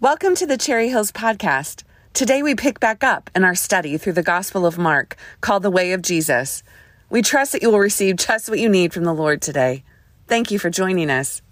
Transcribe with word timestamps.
Welcome 0.00 0.36
to 0.36 0.46
the 0.46 0.56
Cherry 0.56 0.88
Hills 0.90 1.10
Podcast. 1.10 1.82
Today 2.14 2.44
we 2.44 2.54
pick 2.54 2.78
back 2.78 3.02
up 3.02 3.30
in 3.34 3.42
our 3.42 3.56
study 3.56 3.98
through 3.98 4.12
the 4.12 4.22
Gospel 4.22 4.64
of 4.64 4.78
Mark 4.78 5.16
called 5.40 5.64
The 5.64 5.72
Way 5.72 5.90
of 5.90 6.02
Jesus. 6.02 6.62
We 7.10 7.20
trust 7.20 7.50
that 7.50 7.62
you 7.62 7.70
will 7.72 7.80
receive 7.80 8.14
just 8.14 8.48
what 8.48 8.60
you 8.60 8.68
need 8.68 8.92
from 8.92 9.02
the 9.02 9.12
Lord 9.12 9.42
today. 9.42 9.82
Thank 10.28 10.52
you 10.52 10.60
for 10.60 10.70
joining 10.70 11.10
us. 11.10 11.42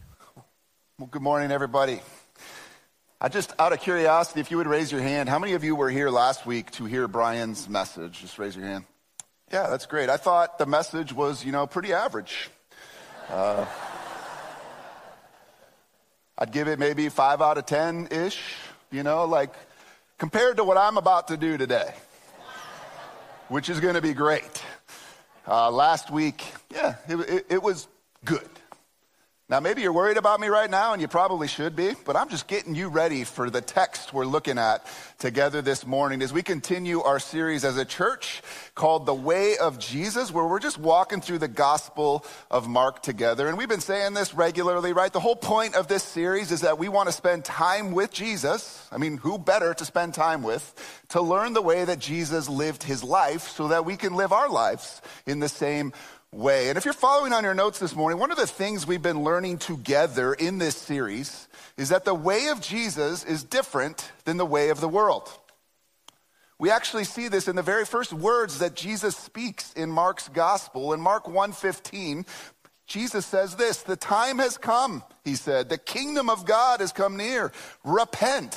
Well, 0.96 1.08
good 1.10 1.22
morning, 1.22 1.50
everybody. 1.50 2.00
I 3.20 3.30
just, 3.30 3.52
out 3.58 3.72
of 3.72 3.80
curiosity, 3.80 4.38
if 4.38 4.52
you 4.52 4.58
would 4.58 4.68
raise 4.68 4.92
your 4.92 5.02
hand, 5.02 5.28
how 5.28 5.40
many 5.40 5.54
of 5.54 5.64
you 5.64 5.74
were 5.74 5.90
here 5.90 6.08
last 6.08 6.46
week 6.46 6.70
to 6.72 6.84
hear 6.84 7.08
Brian's 7.08 7.68
message? 7.68 8.20
Just 8.20 8.38
raise 8.38 8.54
your 8.54 8.64
hand. 8.64 8.84
Yeah, 9.52 9.66
that's 9.68 9.86
great. 9.86 10.08
I 10.08 10.18
thought 10.18 10.56
the 10.56 10.66
message 10.66 11.12
was, 11.12 11.44
you 11.44 11.50
know, 11.50 11.66
pretty 11.66 11.92
average. 11.92 12.48
Uh, 13.28 13.66
I'd 16.38 16.52
give 16.52 16.68
it 16.68 16.78
maybe 16.78 17.08
five 17.08 17.40
out 17.40 17.56
of 17.56 17.64
10 17.64 18.08
ish, 18.10 18.42
you 18.90 19.02
know, 19.02 19.24
like 19.24 19.54
compared 20.18 20.58
to 20.58 20.64
what 20.64 20.76
I'm 20.76 20.98
about 20.98 21.28
to 21.28 21.36
do 21.38 21.56
today, 21.56 21.94
which 23.48 23.70
is 23.70 23.80
going 23.80 23.94
to 23.94 24.02
be 24.02 24.12
great. 24.12 24.62
Uh, 25.48 25.70
last 25.70 26.10
week, 26.10 26.44
yeah, 26.70 26.96
it, 27.08 27.16
it, 27.20 27.46
it 27.48 27.62
was 27.62 27.88
good. 28.24 28.48
Now, 29.48 29.60
maybe 29.60 29.80
you're 29.80 29.92
worried 29.92 30.16
about 30.16 30.40
me 30.40 30.48
right 30.48 30.68
now, 30.68 30.92
and 30.92 31.00
you 31.00 31.06
probably 31.06 31.46
should 31.46 31.76
be, 31.76 31.92
but 32.04 32.16
I'm 32.16 32.28
just 32.28 32.48
getting 32.48 32.74
you 32.74 32.88
ready 32.88 33.22
for 33.22 33.48
the 33.48 33.60
text 33.60 34.12
we're 34.12 34.26
looking 34.26 34.58
at 34.58 34.84
together 35.20 35.62
this 35.62 35.86
morning 35.86 36.20
as 36.20 36.32
we 36.32 36.42
continue 36.42 37.00
our 37.00 37.20
series 37.20 37.64
as 37.64 37.76
a 37.76 37.84
church 37.84 38.42
called 38.74 39.06
The 39.06 39.14
Way 39.14 39.56
of 39.56 39.78
Jesus, 39.78 40.32
where 40.32 40.44
we're 40.44 40.58
just 40.58 40.78
walking 40.78 41.20
through 41.20 41.38
the 41.38 41.46
Gospel 41.46 42.26
of 42.50 42.66
Mark 42.66 43.04
together. 43.04 43.46
And 43.46 43.56
we've 43.56 43.68
been 43.68 43.78
saying 43.78 44.14
this 44.14 44.34
regularly, 44.34 44.92
right? 44.92 45.12
The 45.12 45.20
whole 45.20 45.36
point 45.36 45.76
of 45.76 45.86
this 45.86 46.02
series 46.02 46.50
is 46.50 46.62
that 46.62 46.76
we 46.76 46.88
want 46.88 47.08
to 47.08 47.12
spend 47.12 47.44
time 47.44 47.92
with 47.92 48.12
Jesus. 48.12 48.88
I 48.90 48.98
mean, 48.98 49.16
who 49.16 49.38
better 49.38 49.74
to 49.74 49.84
spend 49.84 50.14
time 50.14 50.42
with? 50.42 50.74
To 51.10 51.22
learn 51.22 51.52
the 51.52 51.62
way 51.62 51.84
that 51.84 52.00
Jesus 52.00 52.48
lived 52.48 52.82
his 52.82 53.04
life 53.04 53.42
so 53.42 53.68
that 53.68 53.84
we 53.84 53.96
can 53.96 54.14
live 54.14 54.32
our 54.32 54.48
lives 54.48 55.00
in 55.24 55.38
the 55.38 55.48
same 55.48 55.90
way. 55.90 56.15
And 56.32 56.76
if 56.76 56.84
you're 56.84 56.94
following 56.94 57.32
on 57.32 57.44
your 57.44 57.54
notes 57.54 57.78
this 57.78 57.94
morning, 57.94 58.18
one 58.18 58.30
of 58.30 58.36
the 58.36 58.46
things 58.46 58.86
we've 58.86 59.02
been 59.02 59.22
learning 59.22 59.58
together 59.58 60.34
in 60.34 60.58
this 60.58 60.76
series 60.76 61.48
is 61.76 61.88
that 61.90 62.04
the 62.04 62.14
way 62.14 62.48
of 62.48 62.60
Jesus 62.60 63.24
is 63.24 63.44
different 63.44 64.10
than 64.24 64.36
the 64.36 64.46
way 64.46 64.70
of 64.70 64.80
the 64.80 64.88
world. 64.88 65.30
We 66.58 66.70
actually 66.70 67.04
see 67.04 67.28
this 67.28 67.48
in 67.48 67.56
the 67.56 67.62
very 67.62 67.84
first 67.84 68.12
words 68.12 68.58
that 68.58 68.74
Jesus 68.74 69.16
speaks 69.16 69.72
in 69.74 69.90
Mark's 69.90 70.28
gospel. 70.28 70.92
In 70.92 71.00
Mark 71.00 71.28
1:15, 71.28 72.24
Jesus 72.86 73.26
says 73.26 73.56
this, 73.56 73.82
"The 73.82 73.96
time 73.96 74.38
has 74.38 74.56
come," 74.56 75.04
he 75.24 75.36
said. 75.36 75.68
"The 75.68 75.78
kingdom 75.78 76.30
of 76.30 76.46
God 76.46 76.80
has 76.80 76.92
come 76.92 77.16
near. 77.16 77.52
Repent 77.84 78.56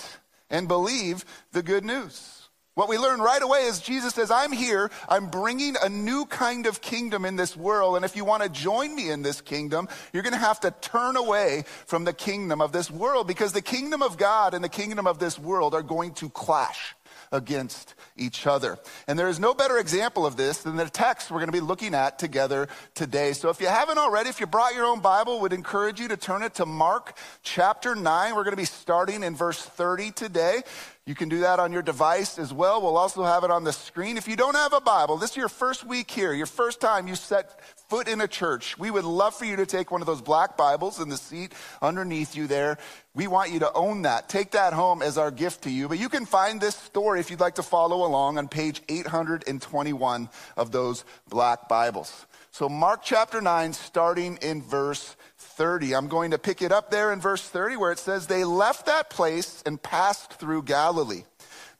and 0.50 0.68
believe 0.68 1.26
the 1.52 1.64
good 1.64 1.84
news." 1.84 2.39
What 2.80 2.88
we 2.88 2.98
learn 2.98 3.20
right 3.20 3.42
away 3.42 3.66
is 3.66 3.82
Jesus 3.82 4.14
says, 4.14 4.32
I'm 4.32 4.54
here. 4.54 4.90
I'm 5.10 5.28
bringing 5.28 5.76
a 5.84 5.90
new 5.90 6.26
kind 6.26 6.66
of 6.66 6.80
kingdom 6.80 7.26
in 7.26 7.36
this 7.36 7.58
world. 7.58 7.98
And 7.98 8.06
if 8.06 8.16
you 8.16 8.24
want 8.24 8.42
to 8.42 8.48
join 8.48 8.96
me 8.96 9.10
in 9.10 9.22
this 9.22 9.42
kingdom, 9.42 9.90
you're 10.14 10.24
going 10.24 10.32
to 10.32 10.40
have 10.40 10.62
to 10.62 10.72
turn 10.80 11.18
away 11.18 11.66
from 11.88 12.06
the 12.06 12.14
kingdom 12.14 12.62
of 12.62 12.72
this 12.72 12.90
world 12.90 13.28
because 13.28 13.52
the 13.52 13.62
kingdom 13.62 14.02
of 14.02 14.18
God 14.18 14.54
and 14.54 14.64
the 14.64 14.70
kingdom 14.70 15.08
of 15.08 15.20
this 15.20 15.38
world 15.38 15.76
are 15.76 15.84
going 15.84 16.14
to 16.14 16.30
clash 16.30 16.96
against 17.32 17.96
each 18.16 18.48
other. 18.48 18.78
And 19.08 19.18
there 19.18 19.30
is 19.30 19.40
no 19.40 19.54
better 19.54 19.78
example 19.78 20.26
of 20.26 20.36
this 20.36 20.60
than 20.60 20.76
the 20.76 20.90
text 20.90 21.30
we're 21.30 21.40
going 21.40 21.48
to 21.48 21.54
be 21.54 21.60
looking 21.60 21.94
at 21.94 22.18
together 22.18 22.68
today. 22.96 23.34
So 23.34 23.50
if 23.50 23.62
you 23.62 23.68
haven't 23.68 23.98
already, 23.98 24.30
if 24.30 24.40
you 24.40 24.48
brought 24.48 24.74
your 24.74 24.86
own 24.86 25.00
Bible, 25.00 25.42
would 25.42 25.54
encourage 25.54 26.00
you 26.00 26.08
to 26.08 26.18
turn 26.18 26.44
it 26.44 26.56
to 26.56 26.66
Mark 26.66 27.18
chapter 27.44 27.96
9. 27.96 28.36
We're 28.36 28.44
going 28.44 28.56
to 28.56 28.58
be 28.58 28.66
starting 28.66 29.24
in 29.24 29.36
verse 29.36 29.62
30 29.62 30.12
today. 30.12 30.62
You 31.06 31.16
can 31.16 31.28
do 31.28 31.40
that 31.40 31.60
on 31.60 31.74
your 31.74 31.82
device 31.82 32.38
as 32.38 32.54
well. 32.54 32.82
We'll 32.82 32.98
also 32.98 33.24
have 33.24 33.44
it 33.44 33.50
on 33.50 33.64
the 33.64 33.74
screen. 33.74 34.16
If 34.16 34.28
you 34.28 34.36
don't 34.36 34.56
have 34.56 34.74
a 34.74 34.82
Bible, 34.82 35.18
this 35.18 35.32
is 35.32 35.38
your 35.38 35.50
first 35.50 35.84
week 35.84 36.12
here, 36.12 36.34
your 36.34 36.46
first 36.46 36.80
time 36.80 37.08
you 37.08 37.16
set 37.16 37.60
foot 37.90 38.08
in 38.08 38.22
a 38.22 38.28
church, 38.28 38.78
we 38.78 38.92
would 38.92 39.06
love 39.06 39.34
for 39.34 39.46
you 39.46 39.56
to 39.56 39.66
take 39.66 39.90
one 39.90 40.02
of 40.02 40.08
those 40.08 40.22
black 40.22 40.56
Bibles 40.56 41.00
in 41.00 41.10
the 41.10 41.18
seat 41.18 41.54
underneath 41.82 42.36
you 42.36 42.46
there. 42.46 42.78
We 43.16 43.26
want 43.26 43.52
you 43.52 43.60
to 43.60 43.74
own 43.74 44.04
that. 44.04 44.30
Take 44.30 44.52
that 44.52 44.74
home 44.74 45.02
as 45.02 45.18
our 45.18 45.32
gift 45.32 45.64
to 45.64 45.72
you. 45.72 45.88
But 45.88 45.98
you 45.98 46.10
can 46.10 46.28
find 46.28 46.62
this 46.62 46.76
story 46.76 47.20
if 47.20 47.32
you'd 47.32 47.40
like 47.40 47.56
to 47.56 47.64
follow 47.64 48.06
along 48.06 48.38
on 48.38 48.48
page 48.48 48.84
821 48.88 50.30
of 50.58 50.72
those 50.72 51.06
black 51.28 51.68
Bibles. 51.68 52.28
So, 52.52 52.70
Mark 52.70 53.02
chapter 53.04 53.42
9, 53.42 53.74
starting 53.74 54.38
in 54.42 54.62
verse 54.62 55.16
30. 55.60 55.94
I'm 55.94 56.08
going 56.08 56.32
to 56.32 56.38
pick 56.38 56.62
it 56.62 56.72
up 56.72 56.90
there 56.90 57.12
in 57.12 57.20
verse 57.20 57.46
30 57.46 57.76
where 57.76 57.92
it 57.92 58.00
says, 58.00 58.28
They 58.28 58.46
left 58.46 58.86
that 58.86 59.10
place 59.10 59.62
and 59.66 59.84
passed 59.84 60.36
through 60.36 60.64
Galilee. 60.64 61.26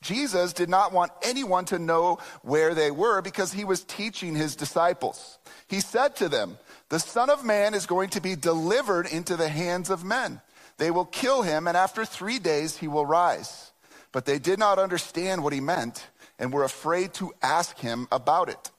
Jesus 0.02 0.52
did 0.52 0.68
not 0.68 0.92
want 0.92 1.14
anyone 1.24 1.64
to 1.66 1.80
know 1.80 2.18
where 2.42 2.76
they 2.76 2.92
were 2.92 3.22
because 3.22 3.54
he 3.54 3.64
was 3.64 3.86
teaching 3.86 4.36
his 4.36 4.58
disciples. 4.58 5.40
He 5.68 5.80
said 5.80 6.18
to 6.18 6.28
them, 6.28 6.58
The 6.90 7.00
Son 7.00 7.30
of 7.30 7.46
Man 7.46 7.74
is 7.74 7.86
going 7.86 8.10
to 8.10 8.22
be 8.22 8.36
delivered 8.36 9.08
into 9.08 9.38
the 9.38 9.48
hands 9.48 9.90
of 9.90 10.04
men. 10.04 10.42
They 10.78 10.92
will 10.92 11.06
kill 11.06 11.44
him, 11.44 11.66
and 11.66 11.78
after 11.78 12.04
three 12.04 12.38
days 12.38 12.76
he 12.76 12.90
will 12.90 13.06
rise. 13.06 13.72
But 14.12 14.26
they 14.26 14.40
did 14.40 14.60
not 14.60 14.78
understand 14.78 15.42
what 15.42 15.54
he 15.54 15.62
meant 15.62 16.06
and 16.38 16.52
were 16.52 16.66
afraid 16.66 17.14
to 17.14 17.34
ask 17.42 17.78
him 17.78 18.10
about 18.12 18.50
it. 18.50 18.72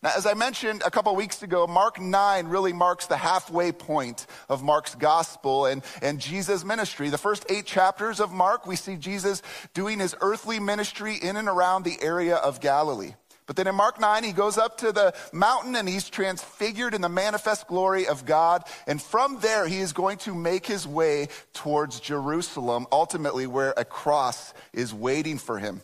Now, 0.00 0.12
as 0.16 0.26
I 0.26 0.34
mentioned 0.34 0.82
a 0.86 0.92
couple 0.92 1.14
weeks 1.16 1.42
ago, 1.42 1.66
Mark 1.66 2.00
9 2.00 2.46
really 2.46 2.72
marks 2.72 3.06
the 3.06 3.16
halfway 3.16 3.72
point 3.72 4.26
of 4.48 4.62
Mark's 4.62 4.94
gospel 4.94 5.66
and, 5.66 5.82
and 6.00 6.20
Jesus' 6.20 6.64
ministry. 6.64 7.10
The 7.10 7.18
first 7.18 7.44
eight 7.48 7.66
chapters 7.66 8.20
of 8.20 8.30
Mark, 8.30 8.64
we 8.64 8.76
see 8.76 8.94
Jesus 8.94 9.42
doing 9.74 9.98
his 9.98 10.14
earthly 10.20 10.60
ministry 10.60 11.16
in 11.16 11.36
and 11.36 11.48
around 11.48 11.82
the 11.82 12.00
area 12.00 12.36
of 12.36 12.60
Galilee. 12.60 13.14
But 13.46 13.56
then 13.56 13.66
in 13.66 13.74
Mark 13.74 13.98
9, 13.98 14.22
he 14.22 14.32
goes 14.32 14.56
up 14.56 14.78
to 14.78 14.92
the 14.92 15.14
mountain 15.32 15.74
and 15.74 15.88
he's 15.88 16.08
transfigured 16.08 16.94
in 16.94 17.00
the 17.00 17.08
manifest 17.08 17.66
glory 17.66 18.06
of 18.06 18.24
God. 18.24 18.62
And 18.86 19.02
from 19.02 19.40
there, 19.40 19.66
he 19.66 19.78
is 19.78 19.92
going 19.92 20.18
to 20.18 20.34
make 20.34 20.64
his 20.64 20.86
way 20.86 21.26
towards 21.54 21.98
Jerusalem, 21.98 22.86
ultimately 22.92 23.48
where 23.48 23.74
a 23.76 23.84
cross 23.84 24.54
is 24.72 24.94
waiting 24.94 25.38
for 25.38 25.58
him. 25.58 25.82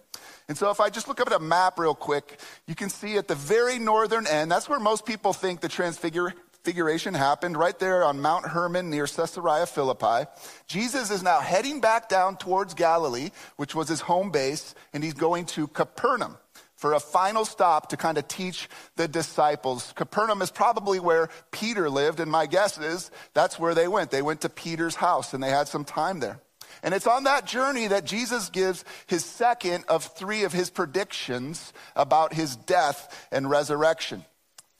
And 0.49 0.59
so 0.59 0.71
if 0.71 0.81
I 0.81 0.91
just 0.91 1.09
look 1.09 1.21
up 1.21 1.29
at 1.29 1.33
a 1.33 1.39
map 1.39 1.79
real 1.79 1.95
quick, 1.95 2.39
you 2.67 2.75
can 2.75 2.91
see 2.91 3.17
at 3.17 3.29
the 3.29 3.35
very 3.35 3.79
northern 3.79 4.27
end, 4.27 4.51
that's 4.51 4.69
where 4.69 4.81
most 4.81 5.07
people 5.07 5.33
think 5.33 5.61
the 5.61 5.69
transfiguration 5.69 7.15
happened, 7.15 7.57
right 7.57 7.79
there 7.79 8.05
on 8.05 8.21
Mount 8.21 8.47
Hermon 8.47 8.91
near 8.91 9.07
Caesarea 9.07 9.67
Philippi. 9.67 10.29
Jesus 10.67 11.11
is 11.11 11.23
now 11.23 11.41
heading 11.41 11.81
back 11.81 12.09
down 12.09 12.37
towards 12.37 12.75
Galilee, 12.75 13.31
which 13.57 13.75
was 13.75 13.89
his 13.89 14.01
home 14.01 14.31
base, 14.31 14.75
and 14.93 15.03
he's 15.03 15.15
going 15.15 15.47
to 15.47 15.67
Capernaum 15.69 16.37
for 16.77 16.93
a 16.93 17.01
final 17.01 17.47
stop 17.47 17.89
to 17.89 17.97
kind 17.97 18.19
of 18.19 18.29
teach 18.29 18.69
the 18.97 19.09
disciples. 19.09 19.95
Capernaum 19.97 20.43
is 20.43 20.51
probably 20.51 21.01
where 21.01 21.31
Peter 21.51 21.89
lived, 21.89 22.21
and 22.21 22.31
my 22.31 22.45
guess 22.45 22.77
is 22.77 23.11
that's 23.33 23.59
where 23.59 23.75
they 23.75 23.89
went. 23.89 24.11
They 24.11 24.21
went 24.21 24.43
to 24.43 24.51
Peter's 24.51 24.97
house 24.97 25.33
and 25.33 25.43
they 25.43 25.49
had 25.49 25.69
some 25.69 25.85
time 25.85 26.21
there. 26.21 26.41
And 26.85 26.93
it's 26.93 27.07
on 27.07 27.25
that 27.25 27.47
journey 27.47 27.87
that 27.89 28.05
Jesus 28.05 28.51
gives 28.51 28.85
his 29.07 29.25
second 29.25 29.85
of 29.89 30.05
three 30.05 30.45
of 30.45 30.53
his 30.53 30.69
predictions 30.69 31.73
about 31.97 32.35
his 32.35 32.57
death 32.57 33.27
and 33.33 33.49
resurrection. 33.49 34.25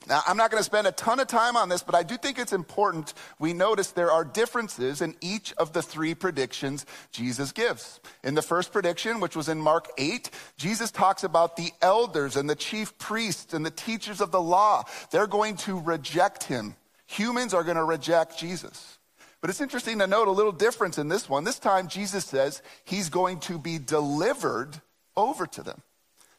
Now, 0.07 0.21
I'm 0.27 0.37
not 0.37 0.51
going 0.51 0.59
to 0.59 0.65
spend 0.65 0.85
a 0.85 0.91
ton 0.91 1.19
of 1.19 1.27
time 1.27 1.57
on 1.57 1.67
this, 1.67 1.81
but 1.81 1.95
I 1.95 2.03
do 2.03 2.15
think 2.15 2.37
it's 2.37 2.53
important 2.53 3.15
we 3.39 3.53
notice 3.53 3.89
there 3.89 4.11
are 4.11 4.23
differences 4.23 5.01
in 5.01 5.15
each 5.19 5.51
of 5.53 5.73
the 5.73 5.81
three 5.81 6.13
predictions 6.13 6.85
Jesus 7.11 7.51
gives. 7.51 7.99
In 8.23 8.35
the 8.35 8.43
first 8.43 8.71
prediction, 8.71 9.19
which 9.19 9.35
was 9.35 9.49
in 9.49 9.59
Mark 9.59 9.87
8, 9.97 10.29
Jesus 10.57 10.91
talks 10.91 11.23
about 11.23 11.55
the 11.55 11.71
elders 11.81 12.35
and 12.35 12.47
the 12.47 12.55
chief 12.55 12.95
priests 12.99 13.55
and 13.55 13.65
the 13.65 13.71
teachers 13.71 14.21
of 14.21 14.31
the 14.31 14.41
law. 14.41 14.83
They're 15.09 15.25
going 15.25 15.57
to 15.57 15.79
reject 15.79 16.43
him. 16.43 16.75
Humans 17.07 17.55
are 17.55 17.63
going 17.63 17.77
to 17.77 17.83
reject 17.83 18.37
Jesus. 18.37 18.99
But 19.45 19.51
it's 19.51 19.61
interesting 19.61 19.99
to 19.99 20.07
note 20.07 20.27
a 20.27 20.31
little 20.31 20.51
difference 20.51 20.97
in 20.97 21.07
this 21.07 21.29
one. 21.29 21.43
This 21.43 21.59
time, 21.59 21.87
Jesus 21.87 22.25
says 22.25 22.63
he's 22.83 23.09
going 23.09 23.39
to 23.41 23.59
be 23.59 23.77
delivered 23.77 24.81
over 25.15 25.45
to 25.45 25.61
them. 25.61 25.83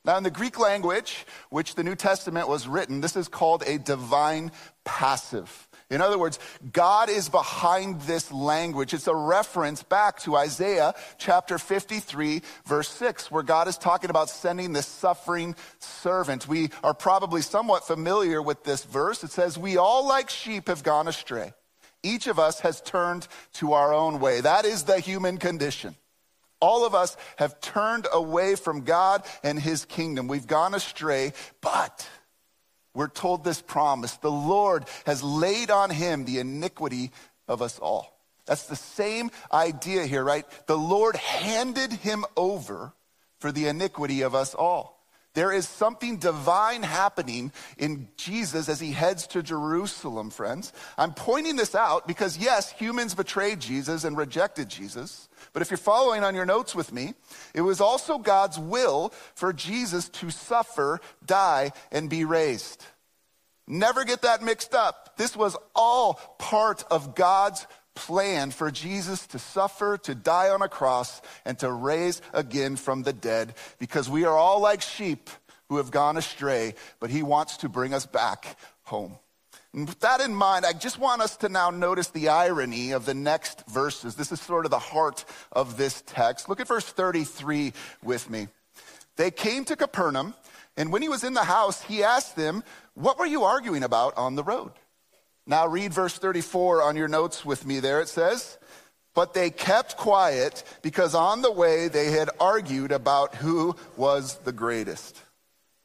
Now, 0.05 0.17
in 0.17 0.25
the 0.25 0.31
Greek 0.33 0.59
language, 0.59 1.25
which 1.49 1.77
the 1.77 1.85
New 1.85 1.95
Testament 1.95 2.49
was 2.49 2.67
written, 2.67 3.01
this 3.01 3.15
is 3.15 3.29
called 3.29 3.63
a 3.65 3.79
divine 3.79 4.51
passive. 4.85 5.69
In 5.89 6.01
other 6.01 6.19
words, 6.19 6.41
God 6.73 7.09
is 7.09 7.29
behind 7.29 8.01
this 8.01 8.33
language. 8.33 8.93
It's 8.93 9.07
a 9.07 9.15
reference 9.15 9.85
back 9.85 10.19
to 10.23 10.35
Isaiah 10.35 10.93
chapter 11.17 11.59
53, 11.59 12.43
verse 12.65 12.89
6, 12.89 13.31
where 13.31 13.45
God 13.45 13.69
is 13.69 13.79
talking 13.79 14.11
about 14.11 14.31
sending 14.31 14.73
the 14.73 14.83
suffering 14.83 15.55
servant. 15.79 16.49
We 16.49 16.71
are 16.83 16.93
probably 16.93 17.43
somewhat 17.43 17.87
familiar 17.87 18.43
with 18.43 18.65
this 18.65 18.83
verse. 18.83 19.23
It 19.23 19.31
says, 19.31 19.57
We 19.57 19.77
all 19.77 20.09
like 20.09 20.29
sheep 20.29 20.67
have 20.67 20.83
gone 20.83 21.07
astray. 21.07 21.53
Each 22.07 22.27
of 22.29 22.39
us 22.39 22.61
has 22.61 22.81
turned 22.81 23.27
to 23.55 23.73
our 23.73 23.93
own 23.93 24.21
way. 24.21 24.41
That 24.41 24.65
is 24.65 24.85
the 24.85 25.01
human 25.01 25.39
condition. 25.39 25.97
All 26.61 26.87
of 26.87 26.95
us 26.95 27.17
have 27.37 27.61
turned 27.61 28.07
away 28.13 28.55
from 28.55 28.83
God 28.83 29.25
and 29.43 29.59
his 29.59 29.85
kingdom. 29.85 30.29
We've 30.29 30.47
gone 30.47 30.75
astray, 30.75 31.33
but 31.61 32.09
we're 32.95 33.09
told 33.09 33.45
this 33.45 33.61
promise 33.61 34.17
the 34.17 34.31
Lord 34.31 34.87
has 35.05 35.23
laid 35.23 35.71
on 35.71 35.91
him 35.91 36.25
the 36.25 36.39
iniquity 36.39 37.11
of 37.49 37.61
us 37.61 37.79
all. 37.79 38.19
That's 38.47 38.67
the 38.67 38.77
same 38.77 39.31
idea 39.53 40.07
here, 40.07 40.23
right? 40.23 40.47
The 40.67 40.79
Lord 40.79 41.17
handed 41.17 41.93
him 41.93 42.25
over 42.37 42.93
for 43.41 43.53
the 43.53 43.67
iniquity 43.67 44.23
of 44.23 44.35
us 44.35 44.55
all. 44.55 44.96
There 45.37 45.53
is 45.53 45.69
something 45.69 46.17
divine 46.17 46.83
happening 46.83 47.53
in 47.77 48.09
Jesus 48.17 48.71
as 48.71 48.81
he 48.81 48.93
heads 48.93 49.27
to 49.27 49.43
Jerusalem, 49.43 50.31
friends. 50.31 50.73
I'm 50.97 51.13
pointing 51.13 51.57
this 51.57 51.75
out 51.75 52.09
because, 52.09 52.39
yes, 52.39 52.73
humans 52.73 53.15
betrayed 53.15 53.61
Jesus 53.61 54.05
and 54.05 54.17
rejected 54.17 54.71
Jesus. 54.71 55.29
But 55.53 55.61
if 55.61 55.71
you're 55.71 55.77
following 55.77 56.25
on 56.25 56.35
your 56.35 56.47
notes 56.47 56.75
with 56.75 56.91
me, 56.91 57.13
it 57.53 57.61
was 57.61 57.83
also 57.83 58.17
God's 58.17 58.59
will 58.59 59.13
for 59.35 59.53
Jesus 59.53 60.09
to 60.09 60.31
suffer, 60.31 61.03
die, 61.27 61.73
and 61.93 62.09
be 62.09 62.25
raised. 62.25 62.87
Never 63.69 64.05
get 64.05 64.23
that 64.23 64.43
mixed 64.43 64.73
up. 64.73 65.19
This 65.19 65.37
was 65.37 65.55
all 65.75 66.15
part 66.39 66.83
of 66.91 67.15
God's 67.15 67.67
plan 67.97 68.53
for 68.53 68.71
Jesus 68.71 69.27
to 69.29 69.41
suffer, 69.41 69.99
to 70.05 70.15
die 70.15 70.51
on 70.51 70.63
a 70.63 70.69
cross, 70.69 71.21
and 71.45 71.59
to 71.59 71.73
raise 71.73 72.23
again 72.33 72.77
from 72.77 73.03
the 73.03 73.13
dead 73.13 73.55
because 73.81 74.09
we 74.09 74.25
are 74.25 74.37
all 74.37 74.61
like 74.61 74.83
sheep 74.83 75.29
who 75.69 75.79
have 75.79 75.91
gone 75.91 76.17
astray, 76.17 76.75
but 77.01 77.11
he 77.11 77.25
wants 77.25 77.57
to 77.57 77.69
bring 77.69 77.93
us 77.93 78.07
back 78.07 78.57
home. 78.85 79.17
And 79.73 79.89
with 79.89 80.01
that 80.01 80.21
in 80.21 80.35
mind, 80.35 80.65
I 80.65 80.73
just 80.73 80.99
want 80.99 81.21
us 81.21 81.37
to 81.39 81.49
now 81.49 81.71
notice 81.71 82.09
the 82.09 82.29
irony 82.29 82.93
of 82.93 83.05
the 83.05 83.15
next 83.15 83.67
verses. 83.67 84.15
This 84.15 84.33
is 84.33 84.41
sort 84.41 84.65
of 84.65 84.71
the 84.71 84.79
heart 84.79 85.25
of 85.53 85.77
this 85.77 86.03
text. 86.07 86.49
Look 86.49 86.61
at 86.61 86.69
verse 86.69 86.87
33 86.87 87.73
with 88.03 88.31
me. 88.31 88.49
They 89.17 89.31
came 89.31 89.65
to 89.65 89.77
Capernaum, 89.77 90.35
and 90.77 90.93
when 90.93 91.03
he 91.03 91.09
was 91.09 91.25
in 91.25 91.35
the 91.35 91.45
house, 91.45 91.83
he 91.83 92.03
asked 92.03 92.37
them, 92.37 92.63
What 92.95 93.19
were 93.19 93.27
you 93.27 93.45
arguing 93.45 93.83
about 93.83 94.17
on 94.17 94.35
the 94.35 94.45
road? 94.45 94.73
Now 95.47 95.67
read 95.67 95.93
verse 95.93 96.19
34 96.19 96.83
on 96.83 96.97
your 96.97 97.09
notes 97.09 97.45
with 97.45 97.65
me 97.65 97.81
there. 97.81 98.01
It 98.01 98.09
says, 98.09 98.59
But 99.15 99.33
they 99.33 99.51
kept 99.51 99.97
quiet 99.97 100.65
because 100.83 101.15
on 101.15 101.43
the 101.43 101.53
way 101.53 101.89
they 101.89 102.11
had 102.11 102.31
argued 102.41 102.91
about 102.91 103.37
who 103.37 103.77
was 103.97 104.37
the 104.39 104.53
greatest. 104.53 105.21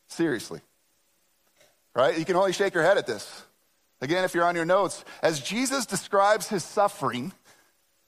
Seriously. 0.08 0.62
Right? 1.94 2.18
You 2.18 2.26
can 2.26 2.36
only 2.36 2.54
shake 2.54 2.74
your 2.74 2.84
head 2.84 2.98
at 2.98 3.06
this. 3.08 3.44
Again, 4.02 4.24
if 4.24 4.34
you're 4.34 4.46
on 4.46 4.56
your 4.56 4.66
notes, 4.66 5.06
as 5.22 5.40
Jesus 5.40 5.86
describes 5.86 6.48
his 6.48 6.64
suffering, 6.64 7.32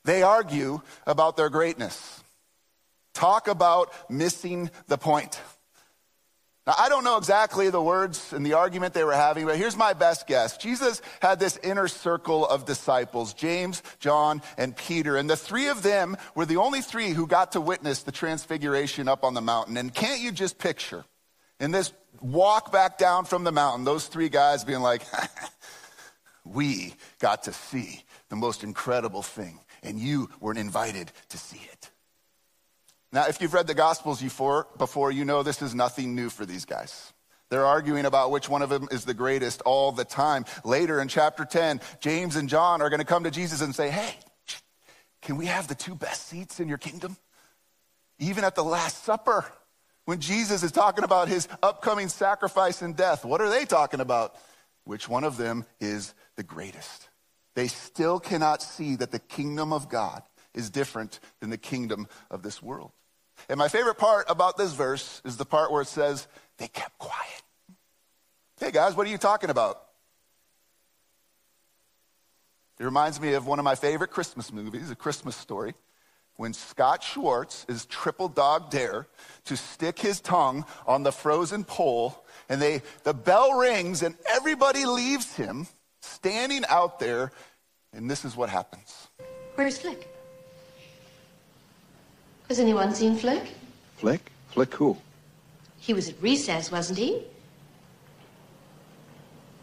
they 0.06 0.24
argue 0.24 0.82
about 1.06 1.38
their 1.38 1.50
greatness. 1.50 2.24
Talk 3.14 3.48
about 3.48 3.94
missing 4.10 4.72
the 4.88 4.98
point. 4.98 5.40
Now, 6.66 6.76
I 6.78 6.88
don't 6.88 7.04
know 7.04 7.18
exactly 7.18 7.70
the 7.70 7.82
words 7.82 8.32
and 8.32 8.46
the 8.46 8.54
argument 8.54 8.94
they 8.94 9.04
were 9.04 9.14
having, 9.14 9.46
but 9.46 9.58
here's 9.58 9.76
my 9.76 9.92
best 9.92 10.28
guess. 10.28 10.56
Jesus 10.56 11.02
had 11.22 11.38
this 11.38 11.58
inner 11.58 11.90
circle 11.90 12.48
of 12.48 12.66
disciples, 12.66 13.34
James, 13.34 13.84
John, 14.00 14.42
and 14.58 14.76
Peter, 14.76 15.18
and 15.18 15.30
the 15.30 15.36
three 15.36 15.68
of 15.68 15.84
them 15.84 16.16
were 16.36 16.46
the 16.46 16.58
only 16.58 16.82
three 16.82 17.10
who 17.10 17.28
got 17.28 17.52
to 17.52 17.62
witness 17.62 18.04
the 18.04 18.14
transfiguration 18.14 19.10
up 19.10 19.26
on 19.26 19.34
the 19.34 19.42
mountain. 19.42 19.76
And 19.76 19.94
can't 19.94 20.22
you 20.22 20.32
just 20.32 20.58
picture 20.58 21.04
in 21.60 21.72
this 21.72 21.92
walk 22.22 22.72
back 22.72 22.98
down 22.98 23.26
from 23.26 23.44
the 23.44 23.52
mountain, 23.52 23.84
those 23.84 24.08
three 24.08 24.30
guys 24.30 24.64
being 24.64 24.82
like, 24.82 25.04
we 26.46 26.94
got 27.20 27.44
to 27.44 27.54
see 27.54 28.04
the 28.30 28.38
most 28.38 28.64
incredible 28.64 29.22
thing, 29.22 29.60
and 29.84 30.00
you 30.00 30.30
weren't 30.40 30.60
invited 30.60 31.12
to 31.30 31.38
see 31.38 31.62
it. 31.72 31.83
Now, 33.14 33.28
if 33.28 33.40
you've 33.40 33.54
read 33.54 33.68
the 33.68 33.76
Gospels 33.76 34.24
before, 34.24 35.12
you 35.12 35.24
know 35.24 35.44
this 35.44 35.62
is 35.62 35.76
nothing 35.76 36.16
new 36.16 36.32
for 36.32 36.48
these 36.48 36.66
guys. 36.66 37.14
They're 37.50 37.64
arguing 37.66 38.06
about 38.06 38.32
which 38.32 38.50
one 38.50 38.64
of 38.64 38.70
them 38.70 38.88
is 38.92 39.06
the 39.06 39.14
greatest 39.14 39.62
all 39.62 39.92
the 39.92 40.04
time. 40.04 40.46
Later 40.66 41.00
in 41.00 41.08
chapter 41.08 41.46
10, 41.46 41.80
James 42.00 42.36
and 42.36 42.50
John 42.50 42.82
are 42.82 42.90
going 42.90 43.02
to 43.02 43.06
come 43.06 43.26
to 43.26 43.32
Jesus 43.32 43.62
and 43.62 43.76
say, 43.76 43.92
Hey, 43.92 44.16
can 45.22 45.38
we 45.38 45.46
have 45.46 45.68
the 45.68 45.76
two 45.76 45.94
best 45.94 46.28
seats 46.28 46.60
in 46.60 46.68
your 46.68 46.80
kingdom? 46.80 47.16
Even 48.18 48.44
at 48.44 48.56
the 48.56 48.64
Last 48.64 49.04
Supper, 49.04 49.46
when 50.06 50.20
Jesus 50.20 50.64
is 50.64 50.72
talking 50.72 51.04
about 51.04 51.28
his 51.28 51.48
upcoming 51.62 52.10
sacrifice 52.10 52.82
and 52.82 52.96
death, 52.96 53.24
what 53.24 53.42
are 53.42 53.50
they 53.50 53.66
talking 53.66 54.00
about? 54.00 54.36
Which 54.86 55.08
one 55.08 55.24
of 55.24 55.38
them 55.38 55.66
is 55.80 56.16
the 56.36 56.44
greatest? 56.44 57.10
They 57.54 57.68
still 57.68 58.20
cannot 58.20 58.64
see 58.64 58.96
that 58.96 59.12
the 59.12 59.20
kingdom 59.20 59.72
of 59.72 59.88
God 59.88 60.24
is 60.56 60.72
different 60.72 61.20
than 61.42 61.52
the 61.52 61.58
kingdom 61.60 62.08
of 62.32 62.42
this 62.42 62.60
world. 62.60 62.92
And 63.50 63.58
my 63.58 63.68
favorite 63.68 63.98
part 63.98 64.26
about 64.30 64.58
this 64.58 64.74
verse 64.74 65.22
is 65.26 65.38
the 65.38 65.46
part 65.46 65.72
where 65.72 65.82
it 65.82 65.88
says, 65.88 66.28
they 66.58 66.68
kept 66.68 66.98
quiet. 66.98 67.42
Hey 68.60 68.72
guys, 68.72 68.96
what 68.96 69.06
are 69.08 69.10
you 69.10 69.18
talking 69.18 69.50
about? 69.50 69.82
It 72.80 72.86
reminds 72.86 73.20
me 73.20 73.34
of 73.34 73.46
one 73.46 73.60
of 73.60 73.66
my 73.66 73.76
favorite 73.76 74.12
Christmas 74.12 74.52
movies, 74.52 74.90
A 74.90 74.96
Christmas 74.96 75.36
Story, 75.36 75.74
when 76.36 76.54
Scott 76.54 77.04
Schwartz 77.04 77.66
is 77.70 77.86
triple 77.86 78.28
dog 78.28 78.72
dare 78.72 79.08
to 79.46 79.56
stick 79.56 80.00
his 80.00 80.20
tongue 80.20 80.66
on 80.88 81.04
the 81.04 81.12
frozen 81.12 81.64
pole, 81.64 82.26
and 82.50 82.62
they, 82.62 82.82
the 83.04 83.14
bell 83.14 83.54
rings, 83.54 84.02
and 84.02 84.16
everybody 84.30 84.86
leaves 84.86 85.36
him 85.36 85.68
standing 86.02 86.64
out 86.70 87.00
there, 87.00 87.32
and 87.94 88.10
this 88.10 88.26
is 88.26 88.36
what 88.36 88.50
happens. 88.50 89.10
Where's 89.56 89.78
Flick? 89.78 90.13
Has 92.50 92.60
anyone 92.60 92.94
seen 92.94 93.16
Flick? 93.16 93.44
Flick? 93.98 94.32
Flick 94.50 94.74
who? 94.74 94.98
He 95.80 95.94
was 95.94 96.10
at 96.10 96.22
recess, 96.22 96.72
wasn't 96.72 97.00
he? 97.00 97.24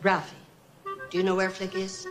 Ralphie, 0.03 0.37
do 1.11 1.19
you 1.19 1.23
know 1.23 1.35
where 1.35 1.51
Flick 1.51 1.75
is? 1.75 2.07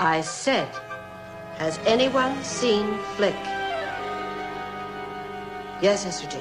I 0.00 0.22
said, 0.22 0.68
has 1.58 1.78
anyone 1.84 2.42
seen 2.42 2.96
Flick? 3.16 3.34
Yes, 5.82 6.06
Mr. 6.06 6.30
Jane. 6.30 6.40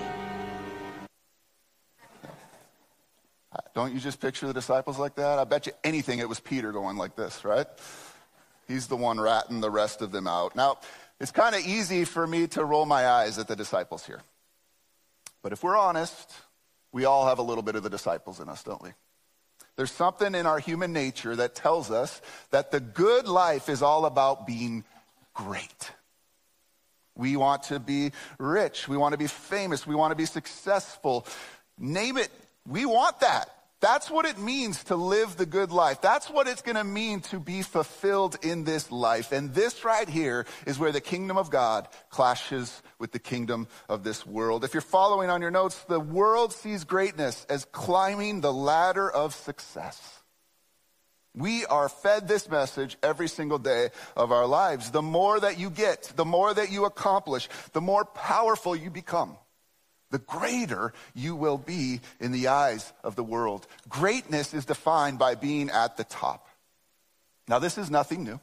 Don't 3.73 3.93
you 3.93 3.99
just 3.99 4.19
picture 4.21 4.47
the 4.47 4.53
disciples 4.53 4.97
like 4.99 5.15
that? 5.15 5.39
I 5.39 5.43
bet 5.43 5.65
you 5.65 5.73
anything 5.83 6.19
it 6.19 6.29
was 6.29 6.39
Peter 6.39 6.71
going 6.71 6.97
like 6.97 7.15
this, 7.15 7.43
right? 7.43 7.67
He's 8.69 8.85
the 8.85 8.95
one 8.95 9.19
ratting 9.19 9.61
the 9.61 9.71
rest 9.71 10.03
of 10.03 10.11
them 10.11 10.27
out. 10.27 10.55
Now, 10.55 10.77
it's 11.19 11.31
kind 11.31 11.55
of 11.55 11.65
easy 11.65 12.05
for 12.05 12.25
me 12.25 12.45
to 12.49 12.63
roll 12.63 12.85
my 12.85 13.07
eyes 13.07 13.39
at 13.39 13.47
the 13.47 13.55
disciples 13.55 14.05
here. 14.05 14.21
But 15.41 15.53
if 15.53 15.63
we're 15.63 15.75
honest, 15.75 16.31
we 16.91 17.05
all 17.05 17.25
have 17.25 17.39
a 17.39 17.41
little 17.41 17.63
bit 17.63 17.75
of 17.75 17.81
the 17.81 17.89
disciples 17.89 18.39
in 18.39 18.47
us, 18.47 18.61
don't 18.61 18.81
we? 18.81 18.91
There's 19.75 19.91
something 19.91 20.35
in 20.35 20.45
our 20.45 20.59
human 20.59 20.93
nature 20.93 21.35
that 21.37 21.55
tells 21.55 21.89
us 21.89 22.21
that 22.51 22.69
the 22.69 22.79
good 22.79 23.27
life 23.27 23.69
is 23.69 23.81
all 23.81 24.05
about 24.05 24.45
being 24.45 24.83
great. 25.33 25.91
We 27.15 27.37
want 27.37 27.63
to 27.63 27.79
be 27.79 28.11
rich. 28.37 28.87
We 28.87 28.97
want 28.97 29.13
to 29.13 29.17
be 29.17 29.27
famous. 29.27 29.87
We 29.87 29.95
want 29.95 30.11
to 30.11 30.15
be 30.15 30.25
successful. 30.25 31.25
Name 31.77 32.17
it. 32.17 32.29
We 32.67 32.85
want 32.85 33.21
that. 33.21 33.49
That's 33.81 34.11
what 34.11 34.25
it 34.25 34.37
means 34.37 34.83
to 34.85 34.95
live 34.95 35.37
the 35.37 35.45
good 35.45 35.71
life. 35.71 36.01
That's 36.01 36.29
what 36.29 36.47
it's 36.47 36.61
going 36.61 36.75
to 36.75 36.83
mean 36.83 37.21
to 37.21 37.39
be 37.39 37.61
fulfilled 37.61 38.37
in 38.41 38.65
this 38.65 38.91
life. 38.91 39.31
And 39.31 39.53
this 39.53 39.85
right 39.85 40.07
here 40.07 40.45
is 40.67 40.77
where 40.77 40.91
the 40.91 40.99
kingdom 40.99 41.37
of 41.37 41.49
God 41.49 41.87
clashes 42.09 42.81
with 42.99 43.13
the 43.13 43.19
kingdom 43.19 43.67
of 43.87 44.03
this 44.03 44.25
world. 44.25 44.65
If 44.65 44.73
you're 44.73 44.81
following 44.81 45.29
on 45.29 45.41
your 45.41 45.51
notes, 45.51 45.81
the 45.87 45.99
world 45.99 46.51
sees 46.51 46.83
greatness 46.83 47.45
as 47.49 47.65
climbing 47.65 48.41
the 48.41 48.53
ladder 48.53 49.09
of 49.09 49.33
success. 49.33 50.19
We 51.33 51.65
are 51.67 51.87
fed 51.87 52.27
this 52.27 52.49
message 52.49 52.97
every 53.01 53.29
single 53.29 53.59
day 53.59 53.91
of 54.17 54.33
our 54.33 54.45
lives. 54.45 54.91
The 54.91 55.01
more 55.01 55.39
that 55.39 55.57
you 55.57 55.69
get, 55.69 56.11
the 56.17 56.25
more 56.25 56.53
that 56.53 56.69
you 56.69 56.83
accomplish, 56.83 57.47
the 57.71 57.81
more 57.81 58.03
powerful 58.03 58.75
you 58.75 58.89
become 58.89 59.37
the 60.11 60.19
greater 60.19 60.93
you 61.13 61.35
will 61.35 61.57
be 61.57 62.01
in 62.19 62.31
the 62.31 62.47
eyes 62.47 62.91
of 63.03 63.15
the 63.15 63.23
world. 63.23 63.67
Greatness 63.87 64.53
is 64.53 64.65
defined 64.65 65.19
by 65.19 65.35
being 65.35 65.69
at 65.69 65.97
the 65.97 66.03
top. 66.03 66.47
Now, 67.47 67.59
this 67.59 67.77
is 67.77 67.89
nothing 67.89 68.23
new. 68.23 68.39